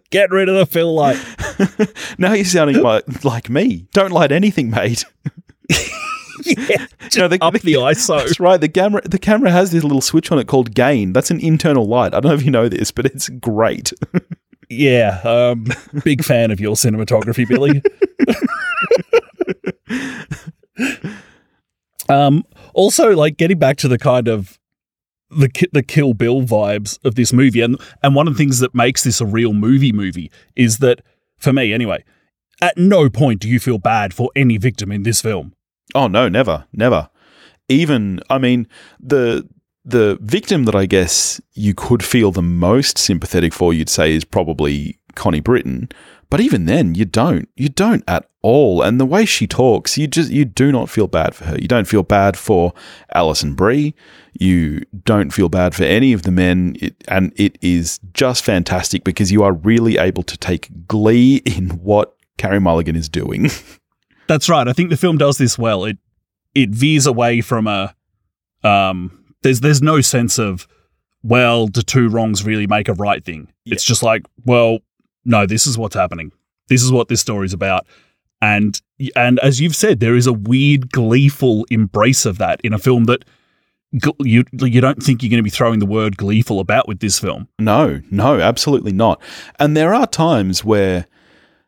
Get 0.10 0.30
rid 0.30 0.48
of 0.48 0.56
the 0.56 0.66
fill 0.66 0.94
light. 0.94 1.18
now 2.18 2.32
you're 2.32 2.44
sounding 2.44 2.82
like 2.82 3.24
like 3.24 3.48
me. 3.48 3.86
Don't 3.92 4.10
light 4.10 4.32
anything, 4.32 4.70
mate. 4.70 5.04
Yeah, 6.68 6.86
You 7.12 7.20
know, 7.22 7.28
the, 7.28 7.38
up 7.40 7.52
the- 7.54 7.58
the 7.64 7.74
ISO. 7.74 8.18
That's 8.18 8.38
right. 8.40 8.60
The 8.60 8.68
camera 8.68 9.02
the 9.02 9.18
camera 9.18 9.50
has 9.50 9.70
this 9.72 9.82
little 9.82 10.00
switch 10.00 10.30
on 10.32 10.38
it 10.38 10.46
called 10.46 10.74
gain. 10.74 11.12
That's 11.12 11.30
an 11.30 11.40
internal 11.40 11.86
light. 11.86 12.14
I 12.14 12.20
don't 12.20 12.30
know 12.30 12.34
if 12.36 12.44
you 12.44 12.50
know 12.50 12.68
this, 12.68 12.90
but 12.90 13.06
it's 13.06 13.28
great. 13.28 13.92
Yeah, 14.68 15.20
um, 15.22 15.66
big 16.02 16.24
fan 16.24 16.50
of 16.50 16.58
your 16.58 16.74
cinematography, 16.74 17.46
Billy. 17.46 17.80
um, 22.08 22.44
also, 22.74 23.10
like 23.14 23.36
getting 23.36 23.58
back 23.58 23.76
to 23.78 23.88
the 23.88 23.98
kind 23.98 24.28
of 24.28 24.58
the 25.30 25.48
the 25.72 25.82
Kill 25.82 26.14
Bill 26.14 26.42
vibes 26.42 26.98
of 27.04 27.14
this 27.14 27.32
movie, 27.32 27.60
and 27.60 27.78
and 28.02 28.14
one 28.14 28.26
of 28.28 28.34
the 28.34 28.38
things 28.38 28.58
that 28.60 28.74
makes 28.74 29.04
this 29.04 29.20
a 29.20 29.26
real 29.26 29.52
movie 29.52 29.92
movie 29.92 30.30
is 30.54 30.78
that, 30.78 31.00
for 31.38 31.52
me 31.52 31.72
anyway, 31.72 32.04
at 32.60 32.76
no 32.76 33.08
point 33.08 33.40
do 33.40 33.48
you 33.48 33.58
feel 33.60 33.78
bad 33.78 34.14
for 34.14 34.30
any 34.36 34.56
victim 34.58 34.92
in 34.92 35.02
this 35.02 35.20
film. 35.20 35.52
Oh 35.96 36.06
no, 36.06 36.28
never, 36.28 36.66
never. 36.72 37.08
Even 37.68 38.20
I 38.30 38.38
mean 38.38 38.68
the 39.00 39.48
the 39.84 40.18
victim 40.20 40.64
that 40.64 40.74
I 40.74 40.84
guess 40.84 41.40
you 41.54 41.72
could 41.72 42.04
feel 42.04 42.32
the 42.32 42.42
most 42.42 42.98
sympathetic 42.98 43.54
for, 43.54 43.72
you'd 43.72 43.88
say, 43.88 44.14
is 44.14 44.24
probably 44.24 44.98
Connie 45.14 45.40
Britton. 45.40 45.88
But 46.28 46.40
even 46.40 46.64
then, 46.64 46.96
you 46.96 47.04
don't. 47.04 47.48
You 47.54 47.68
don't 47.68 48.02
at 48.08 48.28
all. 48.42 48.82
And 48.82 48.98
the 48.98 49.06
way 49.06 49.24
she 49.24 49.46
talks, 49.46 49.96
you 49.96 50.08
just 50.08 50.32
you 50.32 50.44
do 50.44 50.72
not 50.72 50.90
feel 50.90 51.06
bad 51.06 51.36
for 51.36 51.44
her. 51.44 51.56
You 51.56 51.68
don't 51.68 51.86
feel 51.86 52.02
bad 52.02 52.36
for 52.36 52.74
Alison 53.14 53.54
Brie. 53.54 53.94
You 54.32 54.82
don't 55.04 55.30
feel 55.32 55.48
bad 55.48 55.72
for 55.72 55.84
any 55.84 56.12
of 56.12 56.22
the 56.22 56.32
men. 56.32 56.76
It, 56.80 57.04
and 57.06 57.32
it 57.36 57.56
is 57.62 58.00
just 58.12 58.44
fantastic 58.44 59.04
because 59.04 59.30
you 59.30 59.44
are 59.44 59.52
really 59.52 59.98
able 59.98 60.24
to 60.24 60.36
take 60.36 60.88
glee 60.88 61.36
in 61.46 61.70
what 61.78 62.16
Carey 62.38 62.60
Mulligan 62.60 62.96
is 62.96 63.08
doing. 63.08 63.50
That's 64.28 64.48
right. 64.48 64.66
I 64.66 64.72
think 64.72 64.90
the 64.90 64.96
film 64.96 65.18
does 65.18 65.38
this 65.38 65.58
well. 65.58 65.84
It 65.84 65.98
it 66.54 66.70
veers 66.70 67.06
away 67.06 67.40
from 67.40 67.66
a 67.66 67.94
um 68.64 69.24
there's 69.42 69.60
there's 69.60 69.82
no 69.82 70.00
sense 70.00 70.38
of 70.38 70.66
well, 71.22 71.66
do 71.66 71.82
two 71.82 72.08
wrongs 72.08 72.44
really 72.44 72.66
make 72.66 72.88
a 72.88 72.94
right 72.94 73.24
thing? 73.24 73.48
It's 73.64 73.82
just 73.82 74.02
like, 74.02 74.24
well, 74.44 74.78
no, 75.24 75.44
this 75.44 75.66
is 75.66 75.76
what's 75.76 75.96
happening. 75.96 76.30
This 76.68 76.82
is 76.82 76.92
what 76.92 77.08
this 77.08 77.20
story's 77.20 77.52
about. 77.52 77.86
And 78.40 78.80
and 79.14 79.38
as 79.40 79.60
you've 79.60 79.74
said, 79.74 80.00
there 80.00 80.14
is 80.14 80.26
a 80.26 80.32
weird 80.32 80.92
gleeful 80.92 81.66
embrace 81.70 82.26
of 82.26 82.38
that 82.38 82.60
in 82.62 82.72
a 82.72 82.78
film 82.78 83.04
that 83.04 83.24
you 84.20 84.44
you 84.52 84.80
don't 84.80 85.02
think 85.02 85.22
you're 85.22 85.30
going 85.30 85.38
to 85.38 85.44
be 85.44 85.50
throwing 85.50 85.78
the 85.78 85.86
word 85.86 86.16
gleeful 86.16 86.60
about 86.60 86.86
with 86.86 87.00
this 87.00 87.18
film. 87.18 87.48
No, 87.58 88.02
no, 88.10 88.40
absolutely 88.40 88.92
not. 88.92 89.20
And 89.58 89.76
there 89.76 89.94
are 89.94 90.06
times 90.06 90.64
where, 90.64 91.06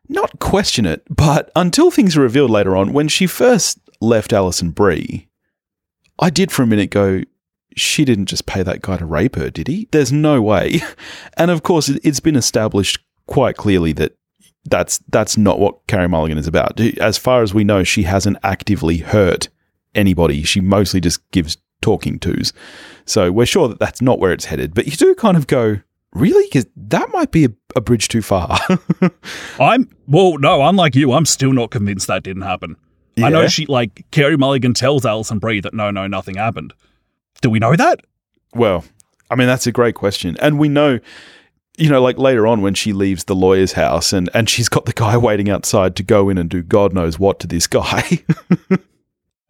not 0.09 0.39
question 0.39 0.87
it, 0.87 1.03
but 1.09 1.51
until 1.57 1.91
things 1.91 2.17
are 2.17 2.21
revealed 2.23 2.51
later 2.51 2.77
on, 2.77 2.93
when 2.93 3.09
she 3.09 3.27
first 3.27 3.79
left 4.01 4.33
Alison 4.33 4.71
Brie, 4.71 5.29
I 6.19 6.31
did 6.31 6.51
for 6.51 6.63
a 6.63 6.67
minute 6.67 6.91
go, 6.91 7.23
she 7.77 8.05
didn't 8.05 8.27
just 8.27 8.47
pay 8.47 8.63
that 8.63 8.83
guy 8.83 8.97
to 8.97 9.07
rape 9.07 9.37
her, 9.37 9.51
did 9.51 9.69
he? 9.69 9.89
There's 9.93 10.13
no 10.13 10.41
way. 10.43 10.81
And 11.37 11.51
of 11.51 11.63
course, 11.63 11.89
it- 11.89 12.01
it's 12.03 12.21
been 12.21 12.37
established 12.37 12.99
quite 13.27 13.57
clearly 13.57 13.93
that 13.93 14.15
that's 14.65 14.99
that's 15.09 15.37
not 15.37 15.61
what 15.61 15.87
Carey 15.87 16.09
Mulligan 16.09 16.37
is 16.39 16.47
about. 16.49 16.81
As 16.81 17.17
far 17.17 17.43
as 17.43 17.55
we 17.55 17.63
know, 17.65 17.85
she 17.85 18.03
hasn't 18.03 18.37
actively 18.43 18.99
hurt 18.99 19.49
anybody. 19.95 20.43
She 20.43 20.61
mostly 20.61 21.01
just 21.01 21.21
gives 21.31 21.57
talking 21.81 22.19
tos. 22.19 22.53
So 23.07 23.31
we're 23.31 23.47
sure 23.47 23.69
that 23.69 23.79
that's 23.79 24.03
not 24.03 24.19
where 24.19 24.33
it's 24.33 24.47
headed. 24.47 24.75
But 24.75 24.87
you 24.87 24.93
do 24.93 25.15
kind 25.15 25.37
of 25.37 25.47
go, 25.47 25.79
really? 26.13 26.45
Because 26.49 26.67
that 26.77 27.09
might 27.13 27.31
be 27.31 27.45
a, 27.47 27.51
a 27.77 27.81
bridge 27.81 28.09
too 28.09 28.23
far. 28.23 28.59
I'm 29.61 29.89
well, 30.07 30.39
no, 30.39 30.63
unlike 30.67 30.95
you, 30.95 31.13
I'm 31.13 31.27
still 31.27 31.53
not 31.53 31.71
convinced 31.71 32.07
that 32.07 32.23
didn't 32.23 32.43
happen. 32.43 32.77
I 33.23 33.31
know 33.31 33.49
she 33.49 33.67
like 33.67 34.07
Carey 34.13 34.37
Mulligan 34.37 34.75
tells 34.75 35.05
Alison 35.05 35.39
Brie 35.41 35.61
that 35.61 35.75
no, 35.75 35.91
no, 35.91 36.07
nothing 36.07 36.37
happened. 36.37 36.73
Do 37.41 37.51
we 37.51 37.59
know 37.59 37.75
that? 37.77 38.01
well, 38.55 38.85
I 39.31 39.35
mean, 39.35 39.47
that's 39.47 39.67
a 39.67 39.73
great 39.73 39.95
question. 39.95 40.37
And 40.41 40.59
we 40.59 40.69
know, 40.69 41.01
you 41.77 41.91
know, 41.91 42.01
like 42.01 42.17
later 42.17 42.47
on 42.47 42.63
when 42.63 42.75
she 42.75 42.93
leaves 42.93 43.25
the 43.25 43.35
lawyer's 43.35 43.73
house 43.73 44.13
and, 44.13 44.31
and 44.35 44.49
she's 44.49 44.69
got 44.69 44.87
the 44.87 44.93
guy 44.93 45.17
waiting 45.19 45.51
outside 45.51 45.97
to 45.97 46.03
go 46.03 46.29
in 46.29 46.39
and 46.39 46.49
do 46.49 46.63
God 46.63 46.93
knows 46.93 47.19
what 47.19 47.41
to 47.41 47.47
this 47.47 47.67
guy. 47.67 48.25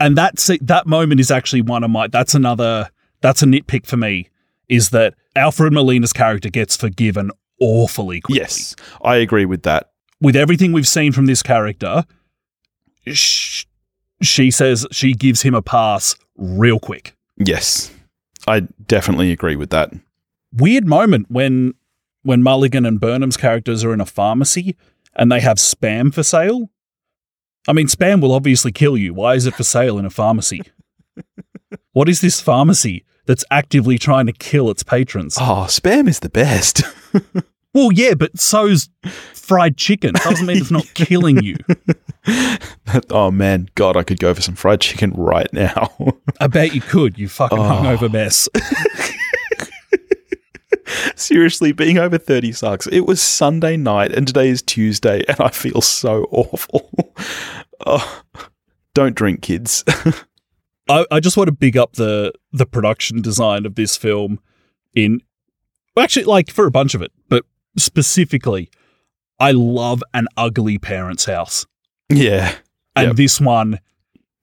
And 0.00 0.16
that 0.16 0.38
se- 0.38 0.60
that 0.62 0.86
moment 0.86 1.20
is 1.20 1.30
actually 1.30 1.62
one 1.62 1.82
of 1.82 1.90
my. 1.90 2.06
That's 2.06 2.34
another. 2.34 2.90
That's 3.20 3.42
a 3.42 3.46
nitpick 3.46 3.86
for 3.86 3.96
me. 3.96 4.28
Is 4.68 4.90
that 4.90 5.14
Alfred 5.34 5.72
Molina's 5.72 6.12
character 6.12 6.50
gets 6.50 6.76
forgiven 6.76 7.30
awfully 7.60 8.20
quickly. 8.20 8.40
yes, 8.42 8.74
I 9.02 9.16
agree 9.16 9.44
with 9.44 9.62
that. 9.64 9.90
With 10.20 10.36
everything 10.36 10.72
we've 10.72 10.88
seen 10.88 11.12
from 11.12 11.26
this 11.26 11.42
character, 11.42 12.04
sh- 13.06 13.64
she 14.22 14.50
says 14.50 14.86
she 14.90 15.12
gives 15.14 15.42
him 15.42 15.54
a 15.54 15.62
pass 15.62 16.16
real 16.36 16.78
quick. 16.80 17.14
Yes, 17.36 17.92
I 18.46 18.60
definitely 18.86 19.30
agree 19.32 19.56
with 19.56 19.70
that. 19.70 19.92
weird 20.52 20.86
moment 20.86 21.26
when 21.30 21.74
when 22.22 22.42
Mulligan 22.42 22.84
and 22.84 23.00
Burnham's 23.00 23.36
characters 23.36 23.84
are 23.84 23.94
in 23.94 24.00
a 24.00 24.06
pharmacy 24.06 24.76
and 25.14 25.30
they 25.30 25.40
have 25.40 25.56
spam 25.56 26.12
for 26.12 26.22
sale. 26.22 26.70
I 27.66 27.72
mean, 27.72 27.86
spam 27.86 28.20
will 28.20 28.32
obviously 28.32 28.72
kill 28.72 28.96
you. 28.96 29.14
Why 29.14 29.34
is 29.34 29.46
it 29.46 29.54
for 29.54 29.62
sale 29.64 29.98
in 29.98 30.04
a 30.04 30.10
pharmacy? 30.10 30.62
what 31.92 32.08
is 32.08 32.20
this 32.20 32.40
pharmacy 32.40 33.04
that's 33.28 33.44
actively 33.52 33.98
trying 33.98 34.26
to 34.26 34.32
kill 34.32 34.70
its 34.70 34.82
patrons? 34.82 35.36
Oh, 35.38 35.66
spam 35.68 36.08
is 36.08 36.18
the 36.18 36.30
best. 36.30 36.82
Well, 37.74 37.92
yeah, 37.92 38.14
but 38.14 38.36
so's 38.38 38.88
fried 39.34 39.76
chicken. 39.76 40.14
Doesn't 40.14 40.46
mean 40.46 40.56
it's 40.56 40.70
not 40.70 40.86
killing 40.94 41.44
you. 41.44 41.54
oh 43.10 43.30
man, 43.30 43.68
God, 43.74 43.96
I 43.96 44.02
could 44.02 44.18
go 44.18 44.34
for 44.34 44.40
some 44.40 44.56
fried 44.56 44.80
chicken 44.80 45.12
right 45.12 45.52
now. 45.52 45.94
I 46.40 46.46
bet 46.46 46.74
you 46.74 46.80
could, 46.80 47.18
you 47.18 47.28
fucking 47.28 47.58
oh. 47.58 47.62
hungover 47.62 48.10
mess. 48.10 48.48
Seriously, 51.14 51.72
being 51.72 51.98
over 51.98 52.16
30 52.16 52.52
sucks. 52.52 52.86
It 52.86 53.00
was 53.00 53.20
Sunday 53.20 53.76
night 53.76 54.12
and 54.12 54.26
today 54.26 54.48
is 54.48 54.62
Tuesday 54.62 55.22
and 55.28 55.38
I 55.38 55.50
feel 55.50 55.82
so 55.82 56.26
awful. 56.30 56.90
oh, 57.86 58.22
don't 58.94 59.14
drink, 59.14 59.42
kids. 59.42 59.84
I, 60.88 61.04
I 61.10 61.20
just 61.20 61.36
want 61.36 61.48
to 61.48 61.52
big 61.52 61.76
up 61.76 61.94
the 61.94 62.32
the 62.52 62.66
production 62.66 63.20
design 63.22 63.66
of 63.66 63.74
this 63.74 63.96
film 63.96 64.40
in 64.94 65.20
actually 65.98 66.24
like 66.24 66.50
for 66.50 66.66
a 66.66 66.70
bunch 66.70 66.94
of 66.94 67.02
it, 67.02 67.12
but 67.28 67.44
specifically, 67.76 68.70
I 69.38 69.52
love 69.52 70.02
an 70.14 70.28
ugly 70.36 70.78
parents' 70.78 71.24
house. 71.26 71.66
Yeah. 72.08 72.54
And 72.96 73.08
Yep. 73.08 73.16
this 73.16 73.40
one, 73.40 73.78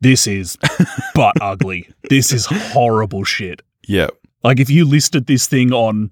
this 0.02 0.28
is 0.28 0.58
but 1.16 1.34
ugly. 1.42 1.90
This 2.10 2.32
is 2.32 2.46
horrible 2.46 3.24
shit. 3.24 3.62
Yeah. 3.88 4.08
Like 4.44 4.60
if 4.60 4.70
you 4.70 4.86
listed 4.86 5.26
this 5.26 5.48
thing 5.48 5.74
on 5.74 6.12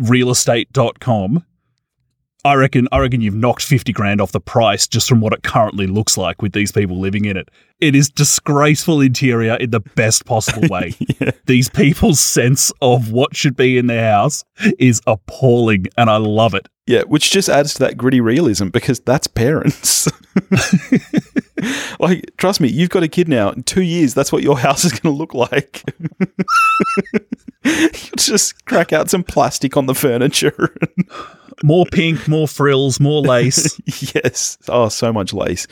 realestate.com, 0.00 1.44
I 2.44 2.54
reckon 2.54 2.88
I 2.90 2.98
reckon 2.98 3.20
you've 3.20 3.34
knocked 3.34 3.62
50 3.62 3.92
grand 3.92 4.20
off 4.20 4.32
the 4.32 4.40
price 4.40 4.86
just 4.86 5.08
from 5.08 5.20
what 5.20 5.32
it 5.32 5.42
currently 5.42 5.86
looks 5.86 6.16
like 6.16 6.40
with 6.40 6.52
these 6.52 6.72
people 6.72 6.98
living 6.98 7.24
in 7.26 7.36
it. 7.36 7.50
It 7.80 7.94
is 7.94 8.08
disgraceful 8.08 9.00
interior 9.00 9.54
in 9.54 9.70
the 9.70 9.80
best 9.80 10.24
possible 10.26 10.68
way. 10.68 10.94
These 11.46 11.70
people's 11.70 12.20
sense 12.20 12.72
of 12.82 13.10
what 13.10 13.34
should 13.34 13.56
be 13.56 13.78
in 13.78 13.86
their 13.86 14.12
house 14.12 14.44
is 14.78 15.00
appalling 15.06 15.86
and 15.96 16.10
I 16.10 16.18
love 16.18 16.54
it. 16.54 16.68
Yeah, 16.86 17.02
which 17.02 17.30
just 17.30 17.48
adds 17.48 17.74
to 17.74 17.78
that 17.80 17.96
gritty 17.96 18.20
realism 18.20 18.68
because 18.68 19.00
that's 19.00 19.26
parents. 19.26 20.08
like, 22.00 22.30
trust 22.36 22.60
me, 22.60 22.68
you've 22.68 22.90
got 22.90 23.02
a 23.02 23.08
kid 23.08 23.28
now. 23.28 23.50
In 23.50 23.62
two 23.62 23.82
years, 23.82 24.12
that's 24.12 24.32
what 24.32 24.42
your 24.42 24.58
house 24.60 24.84
is 24.84 24.92
going 24.92 25.14
to 25.14 25.18
look 25.18 25.32
like. 25.32 25.84
You'll 27.64 28.16
just 28.16 28.64
crack 28.66 28.92
out 28.92 29.08
some 29.08 29.22
plastic 29.22 29.76
on 29.76 29.86
the 29.86 29.94
furniture. 29.94 30.74
More 31.62 31.86
pink, 31.86 32.26
more 32.26 32.48
frills, 32.48 33.00
more 33.00 33.20
lace. 33.20 33.78
yes. 34.14 34.58
Oh, 34.68 34.88
so 34.88 35.12
much 35.12 35.32
lace. 35.32 35.66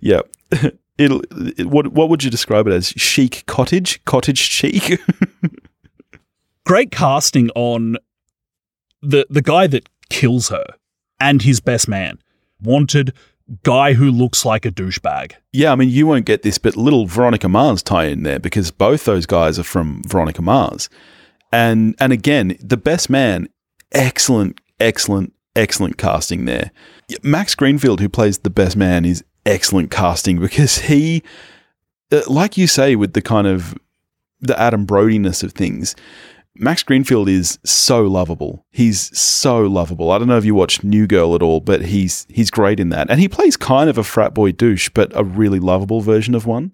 Yeah. 0.00 0.20
It'll. 0.98 1.22
It, 1.58 1.66
what 1.66 1.88
What 1.88 2.08
would 2.08 2.24
you 2.24 2.30
describe 2.30 2.66
it 2.66 2.72
as? 2.72 2.88
Chic 2.88 3.44
cottage, 3.46 4.02
cottage 4.04 4.38
chic. 4.38 5.00
Great 6.66 6.90
casting 6.90 7.50
on 7.54 7.96
the 9.02 9.26
the 9.28 9.42
guy 9.42 9.66
that 9.66 9.88
kills 10.08 10.48
her 10.48 10.64
and 11.20 11.42
his 11.42 11.60
best 11.60 11.88
man. 11.88 12.18
Wanted 12.62 13.12
guy 13.62 13.92
who 13.92 14.10
looks 14.10 14.44
like 14.44 14.64
a 14.64 14.70
douchebag. 14.70 15.32
Yeah, 15.52 15.72
I 15.72 15.74
mean, 15.76 15.90
you 15.90 16.06
won't 16.06 16.24
get 16.24 16.42
this, 16.42 16.58
but 16.58 16.76
little 16.76 17.06
Veronica 17.06 17.48
Mars 17.48 17.82
tie 17.82 18.06
in 18.06 18.22
there 18.22 18.38
because 18.38 18.70
both 18.70 19.04
those 19.04 19.26
guys 19.26 19.58
are 19.58 19.64
from 19.64 20.02
Veronica 20.06 20.42
Mars. 20.42 20.88
And 21.52 21.94
and 22.00 22.12
again, 22.12 22.56
the 22.60 22.76
best 22.76 23.10
man, 23.10 23.48
excellent, 23.92 24.60
excellent, 24.80 25.32
excellent 25.56 25.98
casting 25.98 26.44
there. 26.44 26.70
Max 27.22 27.54
Greenfield, 27.54 28.00
who 28.00 28.08
plays 28.08 28.38
the 28.38 28.50
best 28.50 28.76
man, 28.76 29.04
is 29.04 29.24
excellent 29.46 29.90
casting 29.90 30.40
because 30.40 30.78
he, 30.78 31.22
uh, 32.12 32.22
like 32.26 32.56
you 32.56 32.66
say, 32.66 32.96
with 32.96 33.12
the 33.12 33.22
kind 33.22 33.46
of 33.46 33.74
the 34.40 34.58
Adam 34.58 34.86
Brodiness 34.86 35.42
of 35.42 35.52
things, 35.52 35.94
Max 36.56 36.84
Greenfield 36.84 37.28
is 37.28 37.58
so 37.64 38.02
lovable. 38.04 38.64
He's 38.70 39.16
so 39.18 39.62
lovable. 39.62 40.12
I 40.12 40.18
don't 40.18 40.28
know 40.28 40.38
if 40.38 40.44
you 40.44 40.54
watched 40.54 40.84
New 40.84 41.06
Girl 41.06 41.34
at 41.34 41.42
all, 41.42 41.60
but 41.60 41.86
he's 41.86 42.26
he's 42.30 42.50
great 42.50 42.78
in 42.78 42.90
that. 42.90 43.10
And 43.10 43.18
he 43.18 43.28
plays 43.28 43.56
kind 43.56 43.90
of 43.90 43.98
a 43.98 44.04
frat 44.04 44.34
boy 44.34 44.52
douche, 44.52 44.88
but 44.90 45.10
a 45.16 45.24
really 45.24 45.58
lovable 45.58 46.00
version 46.00 46.34
of 46.34 46.46
one. 46.46 46.72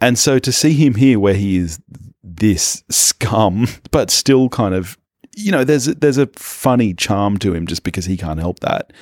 And 0.00 0.18
so 0.18 0.38
to 0.38 0.52
see 0.52 0.72
him 0.72 0.94
here 0.94 1.20
where 1.20 1.34
he 1.34 1.56
is 1.56 1.78
this 2.22 2.82
scum, 2.90 3.66
but 3.90 4.10
still 4.10 4.48
kind 4.48 4.74
of 4.74 4.96
you 5.36 5.52
know, 5.52 5.64
there's 5.64 5.88
a, 5.88 5.94
there's 5.94 6.18
a 6.18 6.26
funny 6.34 6.94
charm 6.94 7.38
to 7.38 7.54
him 7.54 7.66
just 7.66 7.82
because 7.82 8.04
he 8.06 8.16
can't 8.16 8.40
help 8.40 8.60
that. 8.60 8.92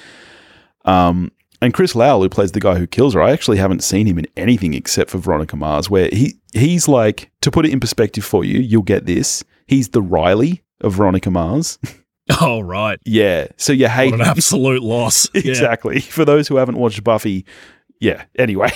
Um 0.85 1.33
and 1.61 1.73
Chris 1.73 1.95
Lowell, 1.95 2.23
who 2.23 2.29
plays 2.29 2.51
the 2.53 2.61
guy 2.61 2.75
who 2.77 2.89
kills 2.89 3.15
her, 3.15 3.23
I 3.23 3.31
actually 3.31 3.59
haven't 3.59 3.85
seen 3.85 4.07
him 4.07 4.19
in 4.19 4.27
anything 4.37 4.75
except 4.75 5.11
for 5.11 5.19
Veronica 5.19 5.55
Mars, 5.57 5.89
where 5.89 6.09
he 6.13 6.35
he's 6.53 6.89
like 6.89 7.31
to 7.41 7.51
put 7.53 7.65
it 7.65 7.73
in 7.73 7.79
perspective 7.81 8.25
for 8.25 8.45
you, 8.45 8.59
you'll 8.59 8.83
get 8.83 9.07
this. 9.07 9.45
He's 9.69 9.91
the 9.91 10.03
Riley 10.03 10.63
of 10.81 10.95
Veronica 10.95 11.31
Mars. 11.31 11.79
Oh 12.41 12.61
right. 12.61 13.01
yeah. 13.05 13.49
So 13.57 13.73
you 13.73 13.89
hate 13.89 14.13
What 14.13 14.21
an 14.21 14.27
absolute 14.27 14.81
loss. 14.83 15.29
Yeah. 15.35 15.41
exactly. 15.51 16.01
For 16.01 16.25
those 16.25 16.47
who 16.47 16.55
haven't 16.57 16.79
watched 16.79 17.03
Buffy, 17.03 17.45
yeah. 17.99 18.25
Anyway, 18.39 18.71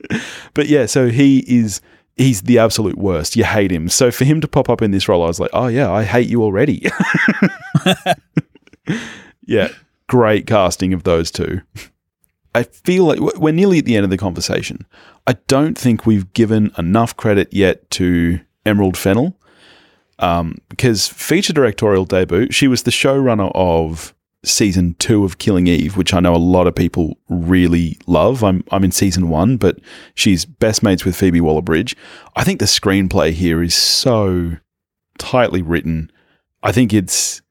but 0.54 0.68
yeah, 0.68 0.84
so 0.84 1.08
he 1.08 1.38
is 1.48 1.80
he's 2.16 2.42
the 2.42 2.58
absolute 2.58 2.98
worst. 2.98 3.36
You 3.36 3.44
hate 3.44 3.70
him. 3.70 3.88
So 3.88 4.10
for 4.10 4.24
him 4.24 4.40
to 4.40 4.48
pop 4.48 4.68
up 4.68 4.82
in 4.82 4.90
this 4.90 5.08
role, 5.08 5.22
I 5.22 5.26
was 5.26 5.40
like, 5.40 5.50
oh 5.52 5.66
yeah, 5.66 5.90
I 5.90 6.04
hate 6.04 6.28
you 6.28 6.42
already. 6.42 6.86
yeah, 9.46 9.68
great 10.08 10.46
casting 10.46 10.92
of 10.92 11.04
those 11.04 11.30
two. 11.30 11.62
I 12.54 12.64
feel 12.64 13.04
like 13.04 13.18
we're 13.38 13.52
nearly 13.52 13.78
at 13.78 13.86
the 13.86 13.96
end 13.96 14.04
of 14.04 14.10
the 14.10 14.18
conversation. 14.18 14.86
I 15.26 15.34
don't 15.46 15.76
think 15.76 16.04
we've 16.04 16.32
given 16.34 16.70
enough 16.76 17.16
credit 17.16 17.52
yet 17.52 17.90
to 17.92 18.40
Emerald 18.66 18.98
Fennell 18.98 19.36
um, 20.18 20.56
because 20.68 21.08
feature 21.08 21.52
directorial 21.52 22.04
debut, 22.04 22.50
she 22.50 22.68
was 22.68 22.82
the 22.82 22.90
showrunner 22.90 23.50
of 23.54 24.14
season 24.44 24.94
two 24.98 25.24
of 25.24 25.38
Killing 25.38 25.66
Eve, 25.66 25.96
which 25.96 26.12
I 26.12 26.20
know 26.20 26.34
a 26.34 26.36
lot 26.36 26.66
of 26.66 26.74
people 26.74 27.18
really 27.28 27.98
love. 28.06 28.42
I'm 28.42 28.64
I'm 28.70 28.84
in 28.84 28.92
season 28.92 29.28
one, 29.28 29.56
but 29.56 29.78
she's 30.14 30.44
best 30.44 30.82
mates 30.82 31.04
with 31.04 31.16
Phoebe 31.16 31.40
Waller 31.40 31.62
Bridge. 31.62 31.96
I 32.36 32.44
think 32.44 32.58
the 32.58 32.66
screenplay 32.66 33.32
here 33.32 33.62
is 33.62 33.74
so 33.74 34.56
tightly 35.18 35.62
written. 35.62 36.10
I 36.62 36.72
think 36.72 36.92
it's 36.92 37.42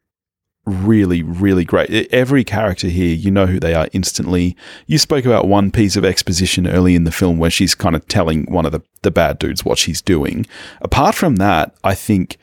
really, 0.66 1.24
really 1.24 1.66
great. 1.66 1.90
Every 2.12 2.44
character 2.44 2.88
here, 2.88 3.16
you 3.16 3.32
know 3.32 3.48
who 3.48 3.60
they 3.60 3.74
are 3.74 3.88
instantly. 3.94 4.56
You 4.86 4.98
spoke 4.98 5.26
about 5.26 5.48
one 5.48 5.72
piece 5.72 5.96
of 5.96 6.06
exposition 6.06 6.68
early 6.68 6.96
in 6.96 7.04
the 7.04 7.12
film 7.12 7.38
where 7.38 7.50
she's 7.50 7.74
kind 7.74 7.96
of 7.96 8.08
telling 8.08 8.46
one 8.46 8.66
of 8.66 8.72
the, 8.72 8.82
the 9.02 9.12
bad 9.12 9.40
dudes 9.40 9.66
what 9.66 9.80
she's 9.80 10.02
doing. 10.02 10.46
Apart 10.82 11.16
from 11.16 11.38
that, 11.38 11.76
I 11.84 11.96
think 11.96 12.38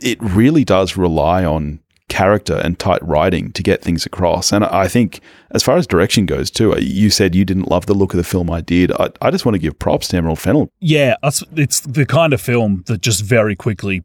it 0.00 0.18
really 0.20 0.64
does 0.64 0.96
rely 0.96 1.44
on 1.44 1.80
character 2.12 2.60
and 2.62 2.78
tight 2.78 3.02
writing 3.02 3.50
to 3.52 3.62
get 3.62 3.80
things 3.80 4.04
across. 4.04 4.52
And 4.52 4.64
I 4.66 4.86
think, 4.86 5.20
as 5.52 5.62
far 5.62 5.78
as 5.78 5.86
direction 5.86 6.26
goes, 6.26 6.50
too, 6.50 6.74
uh, 6.74 6.78
you 6.78 7.08
said 7.08 7.34
you 7.34 7.46
didn't 7.46 7.70
love 7.70 7.86
the 7.86 7.94
look 7.94 8.12
of 8.12 8.18
the 8.18 8.24
film. 8.24 8.50
I 8.50 8.60
did. 8.60 8.92
I, 8.92 9.08
I 9.22 9.30
just 9.30 9.46
want 9.46 9.54
to 9.54 9.58
give 9.58 9.78
props 9.78 10.08
to 10.08 10.18
Emerald 10.18 10.38
Fennell. 10.38 10.68
Yeah, 10.78 11.16
it's 11.22 11.80
the 11.80 12.04
kind 12.04 12.34
of 12.34 12.40
film 12.42 12.84
that 12.86 13.00
just 13.00 13.22
very 13.24 13.56
quickly 13.56 14.02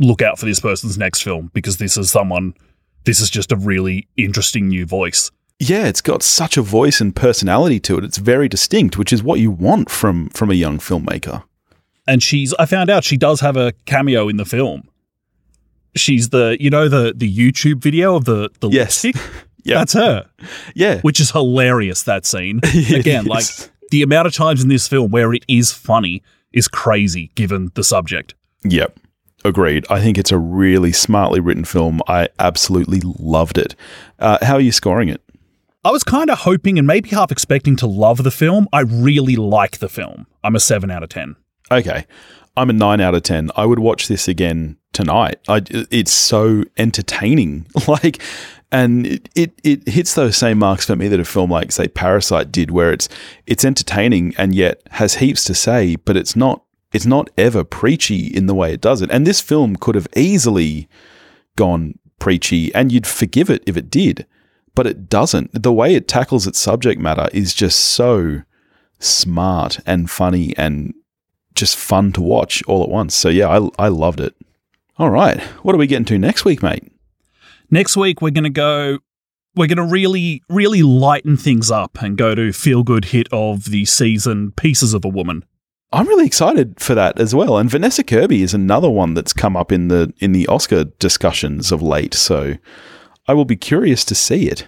look 0.00 0.20
out 0.20 0.40
for 0.40 0.46
this 0.46 0.58
person's 0.58 0.98
next 0.98 1.22
film 1.22 1.52
because 1.54 1.76
this 1.76 1.96
is 1.96 2.10
someone 2.10 2.54
this 3.04 3.20
is 3.20 3.30
just 3.30 3.52
a 3.52 3.56
really 3.56 4.08
interesting 4.16 4.66
new 4.66 4.84
voice. 4.84 5.30
Yeah, 5.60 5.86
it's 5.86 6.00
got 6.00 6.22
such 6.24 6.56
a 6.56 6.62
voice 6.62 7.00
and 7.00 7.14
personality 7.14 7.78
to 7.80 7.98
it. 7.98 8.04
It's 8.04 8.18
very 8.18 8.48
distinct, 8.48 8.98
which 8.98 9.12
is 9.12 9.22
what 9.22 9.38
you 9.38 9.52
want 9.52 9.90
from 9.90 10.28
from 10.30 10.50
a 10.50 10.54
young 10.54 10.78
filmmaker. 10.78 11.44
And 12.08 12.20
she's 12.20 12.52
I 12.54 12.66
found 12.66 12.90
out 12.90 13.04
she 13.04 13.16
does 13.16 13.40
have 13.42 13.56
a 13.56 13.72
cameo 13.84 14.28
in 14.28 14.38
the 14.38 14.44
film. 14.44 14.88
She's 15.96 16.28
the 16.30 16.56
you 16.60 16.70
know 16.70 16.88
the 16.88 17.12
the 17.16 17.30
YouTube 17.34 17.80
video 17.82 18.14
of 18.16 18.24
the 18.24 18.50
the 18.60 18.68
Yes. 18.68 19.04
lipstick? 19.04 19.22
Yeah. 19.62 19.74
That's 19.80 19.92
her. 19.92 20.26
Yeah, 20.74 21.02
Which 21.02 21.20
is 21.20 21.32
hilarious 21.32 22.04
that 22.04 22.24
scene. 22.24 22.60
Again, 22.94 23.26
like 23.26 23.44
the 23.90 24.00
amount 24.00 24.26
of 24.26 24.32
times 24.32 24.62
in 24.62 24.70
this 24.70 24.88
film 24.88 25.10
where 25.10 25.34
it 25.34 25.44
is 25.48 25.70
funny 25.70 26.22
is 26.50 26.66
crazy 26.66 27.30
given 27.34 27.70
the 27.74 27.84
subject. 27.84 28.34
Yep. 28.64 28.98
Agreed. 29.44 29.84
I 29.90 30.00
think 30.00 30.16
it's 30.16 30.32
a 30.32 30.38
really 30.38 30.92
smartly 30.92 31.40
written 31.40 31.64
film. 31.66 32.00
I 32.08 32.28
absolutely 32.38 33.02
loved 33.18 33.58
it. 33.58 33.76
Uh, 34.18 34.38
how 34.40 34.54
are 34.54 34.60
you 34.62 34.72
scoring 34.72 35.10
it? 35.10 35.20
I 35.84 35.90
was 35.90 36.04
kind 36.04 36.30
of 36.30 36.38
hoping 36.38 36.78
and 36.78 36.86
maybe 36.86 37.10
half 37.10 37.30
expecting 37.30 37.76
to 37.76 37.86
love 37.86 38.22
the 38.22 38.30
film. 38.30 38.66
I 38.72 38.80
really 38.80 39.36
like 39.36 39.78
the 39.78 39.90
film. 39.90 40.26
I'm 40.42 40.56
a 40.56 40.60
7 40.60 40.90
out 40.90 41.02
of 41.02 41.10
10. 41.10 41.36
Okay. 41.70 42.06
I'm 42.56 42.70
a 42.70 42.72
9 42.72 42.98
out 43.02 43.14
of 43.14 43.22
10. 43.24 43.50
I 43.56 43.66
would 43.66 43.78
watch 43.78 44.08
this 44.08 44.26
again 44.26 44.78
tonight. 44.92 45.40
I, 45.48 45.62
it's 45.90 46.12
so 46.12 46.64
entertaining. 46.76 47.66
Like, 47.88 48.22
and 48.72 49.06
it, 49.06 49.28
it, 49.34 49.52
it 49.64 49.88
hits 49.88 50.14
those 50.14 50.36
same 50.36 50.58
marks 50.58 50.86
for 50.86 50.94
me 50.94 51.08
that 51.08 51.18
a 51.18 51.24
film 51.24 51.50
like, 51.50 51.72
say, 51.72 51.88
Parasite 51.88 52.52
did, 52.52 52.70
where 52.70 52.92
it's 52.92 53.08
it's 53.46 53.64
entertaining 53.64 54.32
and 54.38 54.54
yet 54.54 54.80
has 54.92 55.14
heaps 55.14 55.42
to 55.44 55.54
say, 55.54 55.96
but 55.96 56.16
it's 56.16 56.36
not 56.36 56.62
it's 56.92 57.06
not 57.06 57.30
ever 57.36 57.64
preachy 57.64 58.26
in 58.26 58.46
the 58.46 58.54
way 58.54 58.72
it 58.72 58.80
does 58.80 59.02
it. 59.02 59.10
And 59.10 59.26
this 59.26 59.40
film 59.40 59.76
could 59.76 59.94
have 59.94 60.08
easily 60.16 60.88
gone 61.56 61.98
preachy, 62.18 62.72
and 62.74 62.92
you'd 62.92 63.06
forgive 63.06 63.50
it 63.50 63.62
if 63.66 63.76
it 63.76 63.90
did, 63.90 64.26
but 64.74 64.86
it 64.86 65.08
doesn't. 65.08 65.62
The 65.62 65.72
way 65.72 65.94
it 65.94 66.06
tackles 66.06 66.46
its 66.46 66.58
subject 66.58 67.00
matter 67.00 67.28
is 67.32 67.54
just 67.54 67.80
so 67.80 68.42
smart 69.00 69.80
and 69.86 70.10
funny 70.10 70.56
and 70.56 70.94
just 71.54 71.76
fun 71.76 72.12
to 72.12 72.20
watch 72.20 72.62
all 72.64 72.82
at 72.82 72.88
once. 72.88 73.14
So 73.14 73.28
yeah, 73.28 73.48
I, 73.48 73.86
I 73.86 73.88
loved 73.88 74.20
it. 74.20 74.34
All 75.00 75.08
right, 75.08 75.40
what 75.62 75.74
are 75.74 75.78
we 75.78 75.86
getting 75.86 76.04
to 76.04 76.18
next 76.18 76.44
week, 76.44 76.62
mate? 76.62 76.92
Next 77.70 77.96
week, 77.96 78.20
we're 78.20 78.32
going 78.32 78.44
to 78.44 78.50
go. 78.50 78.98
We're 79.56 79.66
going 79.66 79.78
to 79.78 79.90
really, 79.90 80.42
really 80.50 80.82
lighten 80.82 81.38
things 81.38 81.70
up 81.70 82.02
and 82.02 82.18
go 82.18 82.34
to 82.34 82.52
feel 82.52 82.82
good 82.82 83.06
hit 83.06 83.26
of 83.32 83.70
the 83.70 83.86
season, 83.86 84.52
Pieces 84.52 84.92
of 84.92 85.02
a 85.06 85.08
Woman. 85.08 85.46
I'm 85.90 86.06
really 86.06 86.26
excited 86.26 86.78
for 86.78 86.94
that 86.94 87.18
as 87.18 87.34
well. 87.34 87.56
And 87.56 87.70
Vanessa 87.70 88.04
Kirby 88.04 88.42
is 88.42 88.52
another 88.52 88.90
one 88.90 89.14
that's 89.14 89.32
come 89.32 89.56
up 89.56 89.72
in 89.72 89.88
the 89.88 90.12
in 90.18 90.32
the 90.32 90.46
Oscar 90.48 90.84
discussions 90.84 91.72
of 91.72 91.80
late. 91.80 92.12
So 92.12 92.56
I 93.26 93.32
will 93.32 93.46
be 93.46 93.56
curious 93.56 94.04
to 94.04 94.14
see 94.14 94.48
it. 94.48 94.66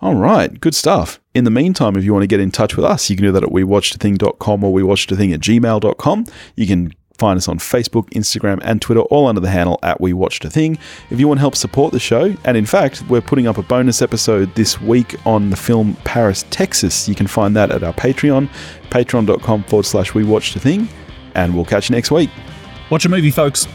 All 0.00 0.14
right, 0.14 0.60
good 0.60 0.76
stuff. 0.76 1.20
In 1.34 1.42
the 1.42 1.50
meantime, 1.50 1.96
if 1.96 2.04
you 2.04 2.12
want 2.12 2.22
to 2.22 2.28
get 2.28 2.38
in 2.38 2.52
touch 2.52 2.76
with 2.76 2.84
us, 2.84 3.10
you 3.10 3.16
can 3.16 3.24
do 3.24 3.32
that 3.32 3.42
at 3.42 3.48
wewatchedathing.com 3.48 4.62
or 4.62 4.72
wewatchedathing 4.72 5.34
at 5.34 5.40
gmail.com. 5.40 6.26
You 6.54 6.66
can 6.68 6.92
Find 7.24 7.38
us 7.38 7.48
on 7.48 7.58
Facebook, 7.58 8.10
Instagram, 8.10 8.60
and 8.64 8.82
Twitter, 8.82 9.00
all 9.00 9.28
under 9.28 9.40
the 9.40 9.48
handle 9.48 9.78
at 9.82 9.98
We 9.98 10.12
Watched 10.12 10.44
a 10.44 10.50
Thing. 10.50 10.76
If 11.08 11.18
you 11.18 11.26
want 11.26 11.38
to 11.38 11.40
help 11.40 11.56
support 11.56 11.90
the 11.90 11.98
show, 11.98 12.36
and 12.44 12.54
in 12.54 12.66
fact, 12.66 13.02
we're 13.08 13.22
putting 13.22 13.46
up 13.46 13.56
a 13.56 13.62
bonus 13.62 14.02
episode 14.02 14.54
this 14.56 14.78
week 14.78 15.16
on 15.24 15.48
the 15.48 15.56
film 15.56 15.96
Paris, 16.04 16.44
Texas. 16.50 17.08
You 17.08 17.14
can 17.14 17.26
find 17.26 17.56
that 17.56 17.70
at 17.70 17.82
our 17.82 17.94
Patreon, 17.94 18.50
patreon.com 18.90 19.64
forward 19.64 19.86
slash 19.86 20.12
We 20.12 20.22
Watched 20.22 20.54
a 20.56 20.60
Thing, 20.60 20.86
and 21.34 21.54
we'll 21.54 21.64
catch 21.64 21.88
you 21.88 21.96
next 21.96 22.10
week. 22.10 22.28
Watch 22.90 23.06
a 23.06 23.08
movie, 23.08 23.30
folks. 23.30 23.66